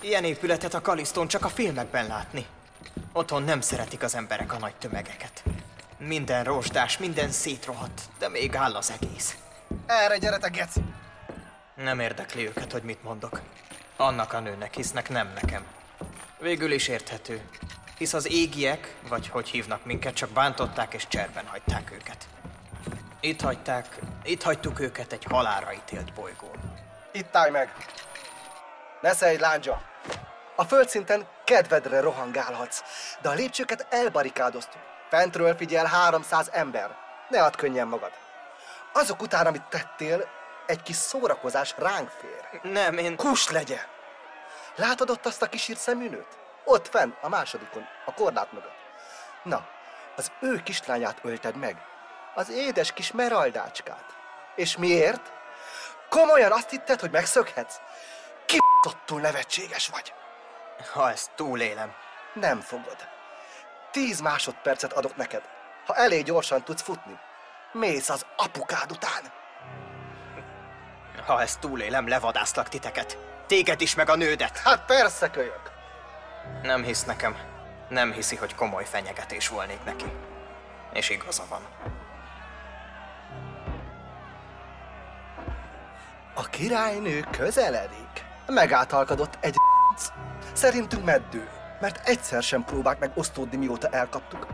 Ilyen 0.00 0.24
épületet 0.24 0.74
a 0.74 0.80
Kalisztón 0.80 1.28
csak 1.28 1.44
a 1.44 1.48
filmekben 1.48 2.06
látni. 2.06 2.46
Otthon 3.12 3.42
nem 3.42 3.60
szeretik 3.60 4.02
az 4.02 4.14
emberek 4.14 4.52
a 4.52 4.58
nagy 4.58 4.74
tömegeket. 4.74 5.42
Minden 5.98 6.44
rozsdás, 6.44 6.98
minden 6.98 7.30
szétrohadt, 7.30 8.02
de 8.18 8.28
még 8.28 8.56
áll 8.56 8.74
az 8.74 8.92
egész. 9.00 9.36
Erre 9.86 10.18
gyeretek, 10.18 10.52
geci! 10.52 10.80
Nem 11.74 12.00
érdekli 12.00 12.46
őket, 12.46 12.72
hogy 12.72 12.82
mit 12.82 13.02
mondok. 13.02 13.40
Annak 13.96 14.32
a 14.32 14.40
nőnek 14.40 14.74
hisznek, 14.74 15.08
nem 15.08 15.32
nekem. 15.34 15.64
Végül 16.40 16.72
is 16.72 16.88
érthető. 16.88 17.40
Hisz 17.98 18.14
az 18.14 18.32
égiek, 18.32 18.94
vagy 19.08 19.28
hogy 19.28 19.48
hívnak 19.48 19.84
minket, 19.84 20.14
csak 20.14 20.30
bántották 20.30 20.94
és 20.94 21.08
cserben 21.08 21.46
hagyták 21.46 21.92
őket. 21.92 22.26
Itt 23.20 23.40
hagyták, 23.40 23.98
itt 24.24 24.42
hagytuk 24.42 24.80
őket 24.80 25.12
egy 25.12 25.24
halára 25.24 25.72
ítélt 25.72 26.12
bolygón. 26.12 26.74
Itt 27.12 27.36
állj 27.36 27.50
meg! 27.50 27.74
Nesze 29.00 29.26
egy 29.26 29.40
lándzsa! 29.40 29.82
A 30.56 30.64
földszinten 30.64 31.26
kedvedre 31.44 32.00
rohangálhatsz, 32.00 32.82
de 33.20 33.28
a 33.28 33.32
lépcsőket 33.32 33.86
elbarikádoztuk. 33.90 34.80
Fentről 35.08 35.56
figyel 35.56 35.86
300 35.86 36.48
ember. 36.52 36.96
Ne 37.28 37.42
add 37.42 37.56
könnyen 37.56 37.88
magad. 37.88 38.10
Azok 38.92 39.22
után, 39.22 39.46
amit 39.46 39.68
tettél, 39.68 40.28
egy 40.66 40.82
kis 40.82 40.96
szórakozás 40.96 41.74
ránk 41.78 42.08
fér. 42.08 42.60
Nem, 42.72 42.98
én... 42.98 43.16
Kus 43.16 43.50
legyen! 43.50 43.86
Látod 44.76 45.10
ott 45.10 45.26
azt 45.26 45.42
a 45.42 45.46
kis 45.46 45.68
írt 45.68 45.78
szeműnőt? 45.78 46.38
Ott 46.64 46.88
fenn, 46.88 47.12
a 47.20 47.28
másodikon, 47.28 47.86
a 48.04 48.14
korlát 48.14 48.52
mögött. 48.52 48.80
Na, 49.42 49.66
az 50.16 50.30
ő 50.40 50.62
kislányát 50.62 51.18
ölted 51.22 51.56
meg. 51.56 51.91
Az 52.34 52.50
édes 52.50 52.92
kis 52.92 53.12
meraldácskát. 53.12 54.04
És 54.54 54.76
miért? 54.76 55.32
Komolyan 56.08 56.52
azt 56.52 56.70
hitted, 56.70 57.00
hogy 57.00 57.10
megszökhetsz? 57.10 57.76
Kibaszottul 58.46 59.20
nevetséges 59.20 59.88
vagy. 59.88 60.12
Ha 60.92 61.10
ezt 61.10 61.30
túlélem. 61.34 61.92
Nem 62.34 62.60
fogod. 62.60 62.96
Tíz 63.90 64.20
másodpercet 64.20 64.92
adok 64.92 65.16
neked. 65.16 65.42
Ha 65.86 65.94
elég 65.94 66.24
gyorsan 66.24 66.64
tudsz 66.64 66.82
futni, 66.82 67.18
mész 67.72 68.08
az 68.08 68.26
apukád 68.36 68.90
után. 68.90 69.32
Ha 71.26 71.40
ezt 71.40 71.60
túlélem, 71.60 72.08
levadászlak 72.08 72.68
titeket. 72.68 73.18
Téged 73.46 73.80
is, 73.80 73.94
meg 73.94 74.08
a 74.08 74.16
nődet. 74.16 74.58
Hát 74.58 74.84
persze, 74.84 75.30
kölyök. 75.30 75.70
Nem 76.62 76.82
hisz 76.82 77.04
nekem. 77.04 77.36
Nem 77.88 78.12
hiszi, 78.12 78.36
hogy 78.36 78.54
komoly 78.54 78.84
fenyegetés 78.84 79.48
volnék 79.48 79.84
neki. 79.84 80.12
És 80.92 81.10
igaza 81.10 81.44
van. 81.48 81.68
A 86.34 86.42
királynő 86.42 87.24
közeledik. 87.30 88.24
Megáltalkodott 88.46 89.38
egy 89.40 89.54
Szerintünk 90.52 91.04
meddő, 91.04 91.48
mert 91.80 92.08
egyszer 92.08 92.42
sem 92.42 92.64
próbált 92.64 93.00
meg 93.00 93.10
osztódni, 93.14 93.56
mióta 93.56 93.88
elkaptuk. 93.88 94.46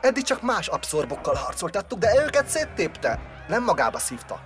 Eddig 0.00 0.22
csak 0.22 0.42
más 0.42 0.68
abszorbokkal 0.68 1.34
harcoltattuk, 1.34 1.98
de 1.98 2.22
őket 2.24 2.48
széttépte. 2.48 3.20
Nem 3.48 3.64
magába 3.64 3.98
szívta. 3.98 4.40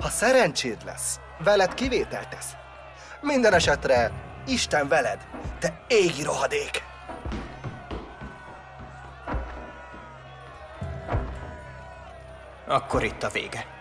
Ha 0.00 0.08
szerencséd 0.08 0.84
lesz, 0.84 1.20
veled 1.38 1.74
kivételt 1.74 2.28
tesz. 2.28 2.50
Minden 3.20 3.54
esetre 3.54 4.10
Isten 4.46 4.88
veled, 4.88 5.26
te 5.58 5.80
égi 5.86 6.22
rohadék! 6.22 6.82
Akkor 12.66 13.04
itt 13.04 13.22
a 13.22 13.28
vége. 13.28 13.79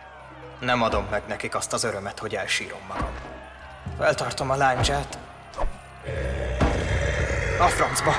Nem 0.60 0.82
adom 0.82 1.08
meg 1.10 1.22
nekik 1.28 1.56
azt 1.56 1.74
az 1.74 1.84
örömet, 1.84 2.20
hogy 2.20 2.36
elsírom 2.36 2.80
magam. 2.88 3.12
Feltartom 3.98 4.50
a 4.50 4.56
láncsát. 4.56 5.18
A 7.60 7.68
francba. 7.68 8.14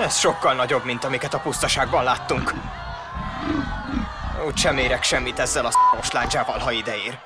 Ez 0.00 0.16
sokkal 0.16 0.54
nagyobb, 0.54 0.84
mint 0.84 1.04
amiket 1.04 1.34
a 1.34 1.38
pusztaságban 1.38 2.04
láttunk. 2.04 2.52
Úgy 4.46 4.56
sem 4.56 4.78
érek 4.78 5.02
semmit 5.02 5.38
ezzel 5.38 5.66
a 5.66 5.70
s***os 5.70 6.10
láncsával, 6.10 6.58
ha 6.58 6.70
ideér. 6.70 7.18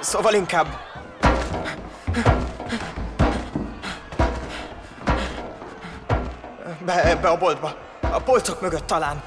Szóval 0.00 0.34
inkább... 0.34 0.66
Be 6.78 7.04
ebbe 7.04 7.28
a 7.28 7.38
boltba. 7.38 7.76
A 8.00 8.20
polcok 8.20 8.60
mögött 8.60 8.86
talán. 8.86 9.22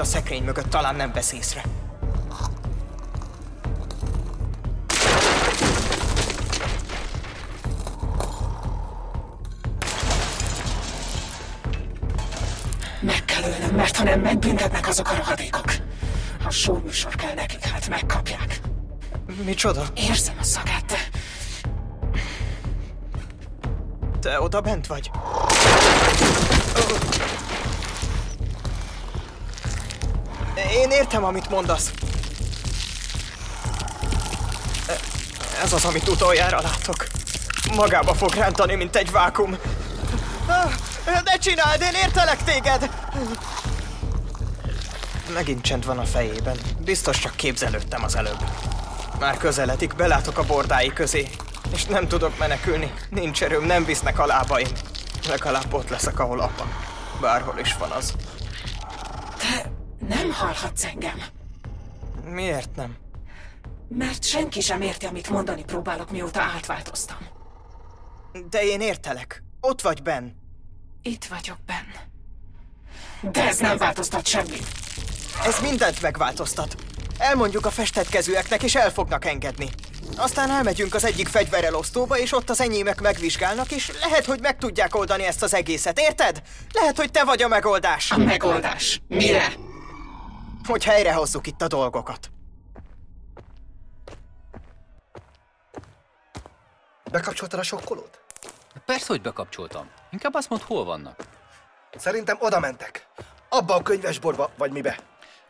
A 0.00 0.04
szekrény 0.04 0.42
mögött 0.42 0.70
talán 0.70 0.94
nem 0.94 1.12
vesz 1.12 1.32
észre. 1.32 1.62
Meg 13.00 13.24
kell 13.24 13.42
ölnöm, 13.42 13.74
mert 13.74 13.96
ha 13.96 14.04
nem, 14.04 14.20
megbüntetnek 14.20 14.88
azok 14.88 15.10
a 15.10 15.14
rohadékok. 15.16 15.74
A 16.44 16.50
showműsor 16.50 17.14
kell 17.14 17.34
nekik, 17.34 17.64
hát 17.64 17.88
megkapják. 17.88 18.60
Micsoda? 19.44 19.82
Érzem 19.94 20.36
a 20.40 20.44
szagát, 20.44 20.84
de... 20.86 20.98
Te 24.20 24.40
oda 24.40 24.60
bent 24.60 24.86
vagy? 24.86 25.10
Én 30.70 30.90
értem, 30.90 31.24
amit 31.24 31.50
mondasz. 31.50 31.92
Ez 35.62 35.72
az, 35.72 35.84
amit 35.84 36.08
utoljára 36.08 36.60
látok. 36.60 37.06
Magába 37.74 38.14
fog 38.14 38.34
rántani, 38.34 38.74
mint 38.74 38.96
egy 38.96 39.10
vákum. 39.10 39.56
Ne 41.24 41.36
csináld, 41.38 41.80
én 41.80 41.94
értelek 42.04 42.44
téged! 42.44 42.90
Megint 45.34 45.62
csend 45.62 45.84
van 45.84 45.98
a 45.98 46.04
fejében. 46.04 46.56
Biztos 46.78 47.18
csak 47.18 47.36
képzelődtem 47.36 48.04
az 48.04 48.16
előbb. 48.16 48.44
Már 49.18 49.36
közeledik, 49.36 49.94
belátok 49.94 50.38
a 50.38 50.44
bordái 50.44 50.92
közé. 50.92 51.28
És 51.74 51.84
nem 51.84 52.08
tudok 52.08 52.38
menekülni. 52.38 52.92
Nincs 53.10 53.42
erőm, 53.42 53.64
nem 53.64 53.84
visznek 53.84 54.18
a 54.18 54.26
lábaim. 54.26 54.68
Legalább 55.28 55.74
ott 55.74 55.88
leszek, 55.88 56.18
ahol 56.18 56.40
apa. 56.40 56.66
Bárhol 57.20 57.58
is 57.58 57.76
van 57.78 57.90
az. 57.90 58.12
Nem 60.10 60.32
hallhatsz 60.32 60.84
engem. 60.84 61.22
Miért 62.24 62.76
nem? 62.76 62.96
Mert 63.88 64.24
senki 64.24 64.60
sem 64.60 64.80
érti, 64.82 65.06
amit 65.06 65.30
mondani 65.30 65.64
próbálok, 65.64 66.10
mióta 66.10 66.40
átváltoztam. 66.40 67.18
De 68.50 68.62
én 68.62 68.80
értelek. 68.80 69.42
Ott 69.60 69.80
vagy, 69.80 70.02
Ben. 70.02 70.36
Itt 71.02 71.24
vagyok, 71.24 71.56
Ben. 71.66 71.86
De 73.32 73.46
ez 73.48 73.58
nem 73.58 73.76
változtat 73.76 74.26
semmit. 74.26 74.66
Ez 75.44 75.60
mindent 75.60 76.02
megváltoztat. 76.02 76.74
Elmondjuk 77.18 77.66
a 77.66 77.70
festett 77.70 78.08
kezűeknek, 78.08 78.62
és 78.62 78.74
el 78.74 78.90
fognak 78.90 79.24
engedni. 79.24 79.68
Aztán 80.16 80.50
elmegyünk 80.50 80.94
az 80.94 81.04
egyik 81.04 81.28
fegyverelosztóba, 81.28 82.18
és 82.18 82.32
ott 82.32 82.50
az 82.50 82.60
enyémek 82.60 83.00
megvizsgálnak, 83.00 83.70
és 83.70 83.92
lehet, 84.02 84.24
hogy 84.24 84.40
meg 84.40 84.58
tudják 84.58 84.94
oldani 84.94 85.24
ezt 85.24 85.42
az 85.42 85.54
egészet, 85.54 85.98
érted? 85.98 86.42
Lehet, 86.72 86.96
hogy 86.96 87.10
te 87.10 87.24
vagy 87.24 87.42
a 87.42 87.48
megoldás. 87.48 88.10
A 88.10 88.18
megoldás? 88.18 89.00
Mire? 89.08 89.68
Hogy 90.66 90.84
helyrehozzuk 90.84 91.46
itt 91.46 91.62
a 91.62 91.66
dolgokat. 91.66 92.30
Bekapcsoltad 97.10 97.58
a 97.58 97.62
sokkolót? 97.62 98.20
Persze, 98.84 99.06
hogy 99.06 99.20
bekapcsoltam. 99.20 99.90
Inkább 100.10 100.34
azt 100.34 100.48
mondd, 100.48 100.62
hol 100.62 100.84
vannak. 100.84 101.24
Szerintem 101.96 102.36
oda 102.40 102.60
mentek. 102.60 103.06
Abba 103.48 103.74
a 103.74 103.82
könyvesborba, 103.82 104.50
vagy 104.56 104.72
mibe. 104.72 104.98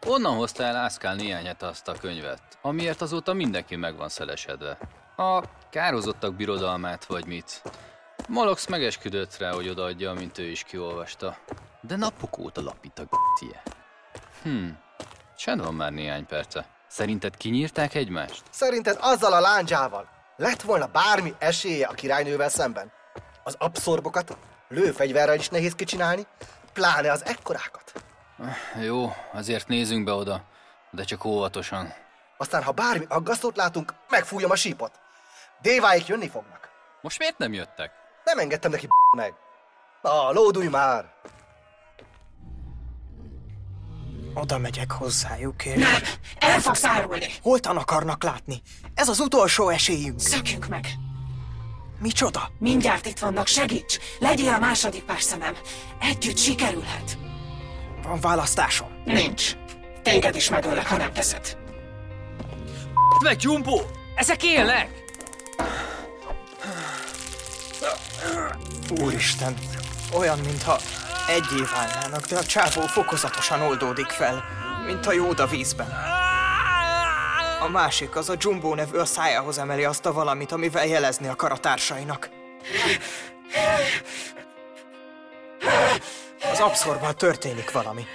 Onnan 0.06 0.36
hozta 0.36 0.62
el 0.62 0.76
Ászkál 0.76 1.14
néhány 1.14 1.46
hete 1.46 1.66
azt 1.66 1.88
a 1.88 1.92
könyvet, 1.92 2.42
amiért 2.62 3.00
azóta 3.00 3.32
mindenki 3.32 3.76
meg 3.76 3.96
van 3.96 4.08
szelesedve. 4.08 4.78
A 5.16 5.42
kározottak 5.70 6.34
birodalmát, 6.34 7.04
vagy 7.04 7.26
mit. 7.26 7.62
Molox 8.28 8.66
megesküdött 8.66 9.36
rá, 9.36 9.52
hogy 9.52 9.68
odaadja, 9.68 10.12
mint 10.12 10.38
ő 10.38 10.44
is 10.50 10.62
kiolvasta. 10.62 11.36
De 11.80 11.96
napok 11.96 12.38
óta 12.38 12.62
lapít 12.62 12.98
a 12.98 13.02
g***je. 13.02 13.62
Hm, 14.42 14.68
csend 15.40 15.64
van 15.64 15.74
már 15.74 15.92
néhány 15.92 16.26
perce. 16.26 16.66
Szerinted 16.88 17.36
kinyírták 17.36 17.94
egymást? 17.94 18.42
Szerinted 18.50 18.96
azzal 19.00 19.32
a 19.32 19.40
lándzsával 19.40 20.08
lett 20.36 20.62
volna 20.62 20.86
bármi 20.86 21.34
esélye 21.38 21.86
a 21.86 21.92
királynővel 21.92 22.48
szemben? 22.48 22.92
Az 23.44 23.54
abszorbokat 23.58 24.36
lőfegyverrel 24.68 25.34
is 25.34 25.48
nehéz 25.48 25.74
kicsinálni, 25.74 26.26
pláne 26.72 27.12
az 27.12 27.24
ekkorákat. 27.24 27.92
Jó, 28.80 29.12
azért 29.32 29.68
nézzünk 29.68 30.04
be 30.04 30.12
oda, 30.12 30.44
de 30.90 31.04
csak 31.04 31.24
óvatosan. 31.24 31.94
Aztán, 32.36 32.62
ha 32.62 32.72
bármi 32.72 33.04
aggasztót 33.08 33.56
látunk, 33.56 33.94
megfújom 34.08 34.50
a 34.50 34.56
sípot. 34.56 34.92
Déváik 35.60 36.06
jönni 36.06 36.28
fognak. 36.28 36.68
Most 37.00 37.18
miért 37.18 37.38
nem 37.38 37.52
jöttek? 37.52 37.92
Nem 38.24 38.38
engedtem 38.38 38.70
neki 38.70 38.88
meg. 39.16 39.34
Na, 40.02 40.32
lódulj 40.32 40.68
már! 40.68 41.19
Oda 44.40 44.58
megyek 44.58 44.92
hozzájuk, 44.92 45.64
és... 45.64 45.74
Nem! 45.74 46.02
El 46.38 46.60
fogsz 46.60 46.84
árulni! 46.84 47.26
Holtan 47.42 47.76
akarnak 47.76 48.22
látni? 48.22 48.62
Ez 48.94 49.08
az 49.08 49.20
utolsó 49.20 49.68
esélyünk. 49.68 50.20
Szökjünk 50.20 50.68
meg! 50.68 50.86
Micsoda? 51.98 52.50
Mindjárt 52.58 53.06
itt 53.06 53.18
vannak, 53.18 53.46
segíts! 53.46 53.98
Legyél 54.18 54.52
a 54.52 54.58
második 54.58 55.02
pár 55.02 55.20
szemem. 55.20 55.54
Együtt 56.00 56.36
sikerülhet. 56.36 57.18
Van 58.02 58.20
választásom. 58.20 58.88
Nincs. 59.04 59.56
Téged 60.02 60.36
is 60.36 60.50
megöllek, 60.50 60.86
ha 60.86 60.96
nem 60.96 61.12
teszed. 61.12 61.58
Meg, 63.22 63.42
Jumbo! 63.42 63.80
Ezek 64.14 64.42
élnek! 64.44 64.88
Úristen, 69.00 69.54
olyan, 70.12 70.38
mintha 70.38 70.80
egy 71.30 71.58
év 71.58 71.68
állnának, 71.74 72.26
de 72.26 72.36
a 72.36 72.44
csávó 72.44 72.80
fokozatosan 72.80 73.60
oldódik 73.60 74.08
fel, 74.08 74.44
mint 74.86 75.06
a 75.06 75.12
jóda 75.12 75.46
vízben. 75.46 75.88
A 77.60 77.68
másik, 77.68 78.16
az 78.16 78.28
a 78.28 78.34
Jumbo 78.38 78.74
nevű 78.74 78.98
a 78.98 79.04
szájához 79.04 79.58
emeli 79.58 79.84
azt 79.84 80.06
a 80.06 80.12
valamit, 80.12 80.52
amivel 80.52 80.86
jelezni 80.86 81.28
akar 81.28 81.52
a 81.52 81.56
társainak. 81.56 82.30
Az 86.52 86.60
abszorban 86.60 87.16
történik 87.16 87.70
valami. 87.70 88.06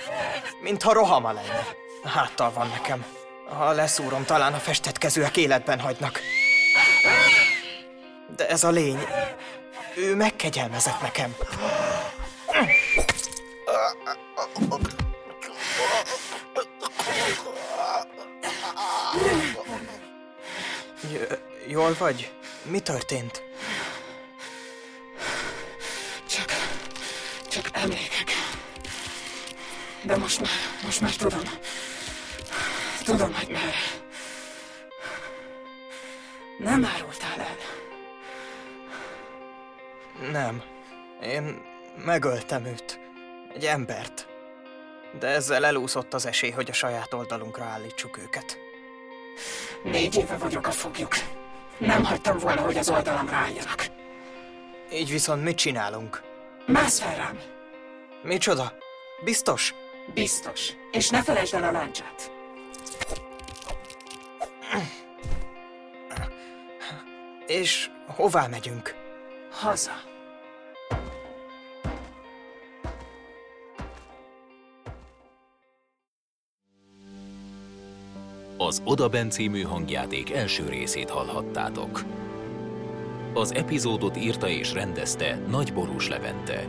Mintha 0.61 0.93
rohama 0.93 1.31
lenne. 1.31 1.67
Háttal 2.03 2.51
van 2.51 2.67
nekem. 2.67 3.05
Ha 3.49 3.71
leszúrom, 3.71 4.25
talán 4.25 4.53
a 4.53 4.57
festett 4.57 4.97
kezűek 4.97 5.37
életben 5.37 5.79
hagynak. 5.79 6.19
De 8.35 8.47
ez 8.47 8.63
a 8.63 8.69
lény... 8.69 9.07
Ő 9.97 10.15
megkegyelmezett 10.15 11.01
nekem. 11.01 11.35
Jól 21.75 21.95
vagy? 21.99 22.31
Mi 22.63 22.79
történt? 22.79 23.43
Csak... 26.27 26.51
csak 27.49 27.69
emlékek. 27.73 28.31
De 30.01 30.17
most 30.17 30.41
már, 30.41 30.49
most 30.83 31.01
már 31.01 31.15
tudom. 31.15 31.41
Tudom, 33.03 33.33
hogy 33.33 33.49
merre. 33.49 33.73
Nem 36.59 36.85
árultál 36.85 37.39
el. 37.39 37.57
Nem. 40.31 40.63
Én 41.21 41.61
megöltem 42.05 42.65
őt. 42.65 42.99
Egy 43.53 43.65
embert. 43.65 44.27
De 45.19 45.27
ezzel 45.27 45.65
elúszott 45.65 46.13
az 46.13 46.25
esély, 46.25 46.51
hogy 46.51 46.69
a 46.69 46.73
saját 46.73 47.13
oldalunkra 47.13 47.63
állítsuk 47.63 48.17
őket. 48.17 48.57
Négy 49.83 50.17
éve 50.17 50.37
vagyok 50.37 50.67
a 50.67 50.71
fogjuk. 50.71 51.13
Nem 51.77 52.03
hagytam 52.03 52.37
volna, 52.37 52.61
hogy 52.61 52.77
az 52.77 52.89
oldalamra 52.89 53.35
álljanak. 53.35 53.85
Így 54.91 55.11
viszont 55.11 55.43
mit 55.43 55.57
csinálunk? 55.57 56.21
Mász 56.67 56.99
fel 56.99 57.15
rám. 57.15 57.39
Micsoda? 58.23 58.73
Biztos? 59.23 59.73
Biztos. 60.13 60.73
És 60.91 61.09
ne 61.09 61.23
felejtsd 61.23 61.53
el 61.53 61.63
a 61.63 61.71
láncsát. 61.71 62.31
És 67.47 67.89
hová 68.07 68.47
megyünk? 68.47 68.95
Haza. 69.51 69.91
Az 78.65 78.81
Odaben 78.83 79.29
című 79.29 79.61
hangjáték 79.61 80.31
első 80.31 80.65
részét 80.69 81.09
hallhattátok. 81.09 82.03
Az 83.33 83.53
epizódot 83.53 84.17
írta 84.17 84.47
és 84.47 84.73
rendezte 84.73 85.39
Nagy 85.49 85.73
Borús 85.73 86.09
Levente. 86.09 86.67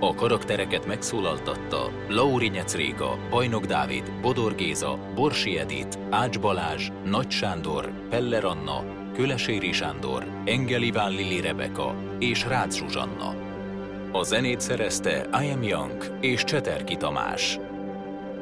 A 0.00 0.14
karaktereket 0.14 0.86
megszólaltatta 0.86 1.90
Lauri 2.08 2.48
Nyecréka, 2.48 3.18
Bajnok 3.30 3.64
Dávid, 3.64 4.12
Bodor 4.20 4.54
Géza, 4.54 4.98
Borsi 5.14 5.58
Edit, 5.58 5.98
Ács 6.10 6.40
Balázs, 6.40 6.90
Nagy 7.04 7.30
Sándor, 7.30 7.92
Peller 8.08 8.44
Anna, 8.44 8.84
Köleséri 9.12 9.72
Sándor, 9.72 10.26
Engel 10.44 10.82
Iván 10.82 11.10
Lili 11.10 11.40
Rebeka 11.40 11.94
és 12.18 12.44
Rácz 12.44 12.76
Zsuzsanna. 12.76 13.34
A 14.12 14.22
zenét 14.22 14.60
szerezte 14.60 15.28
I 15.42 15.50
Am 15.50 15.62
Young 15.62 16.16
és 16.20 16.44
Cseterki 16.44 16.96
Tamás. 16.96 17.58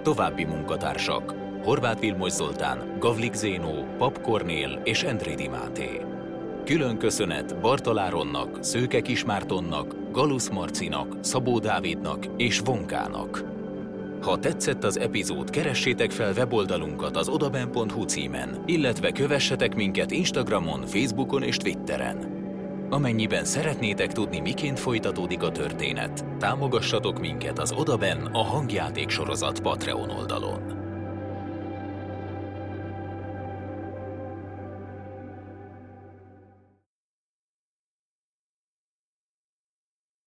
További 0.02 0.44
munkatársak 0.44 1.43
Horváth 1.64 2.00
Vilmos 2.00 2.32
Zoltán, 2.32 2.96
Gavlik 2.98 3.34
Zénó, 3.34 3.86
Pap 3.98 4.20
Kornél 4.20 4.80
és 4.84 5.02
Endrédi 5.02 5.48
Máté. 5.48 6.00
Külön 6.64 6.98
köszönet 6.98 7.60
Bartaláronnak, 7.60 8.58
Szőke 8.60 9.00
Kismártonnak, 9.00 9.94
Galusz 10.12 10.48
Marcinak, 10.48 11.16
Szabó 11.20 11.58
Dávidnak 11.58 12.26
és 12.36 12.58
Vonkának. 12.58 13.44
Ha 14.22 14.38
tetszett 14.38 14.84
az 14.84 14.98
epizód, 14.98 15.50
keressétek 15.50 16.10
fel 16.10 16.32
weboldalunkat 16.32 17.16
az 17.16 17.28
odaben.hu 17.28 18.02
címen, 18.02 18.62
illetve 18.66 19.10
kövessetek 19.10 19.74
minket 19.74 20.10
Instagramon, 20.10 20.86
Facebookon 20.86 21.42
és 21.42 21.56
Twitteren. 21.56 22.42
Amennyiben 22.90 23.44
szeretnétek 23.44 24.12
tudni, 24.12 24.40
miként 24.40 24.78
folytatódik 24.78 25.42
a 25.42 25.50
történet, 25.50 26.24
támogassatok 26.38 27.20
minket 27.20 27.58
az 27.58 27.72
Odaben 27.72 28.28
a 28.32 28.42
hangjáték 28.42 29.08
sorozat 29.08 29.60
Patreon 29.60 30.10
oldalon. 30.10 30.83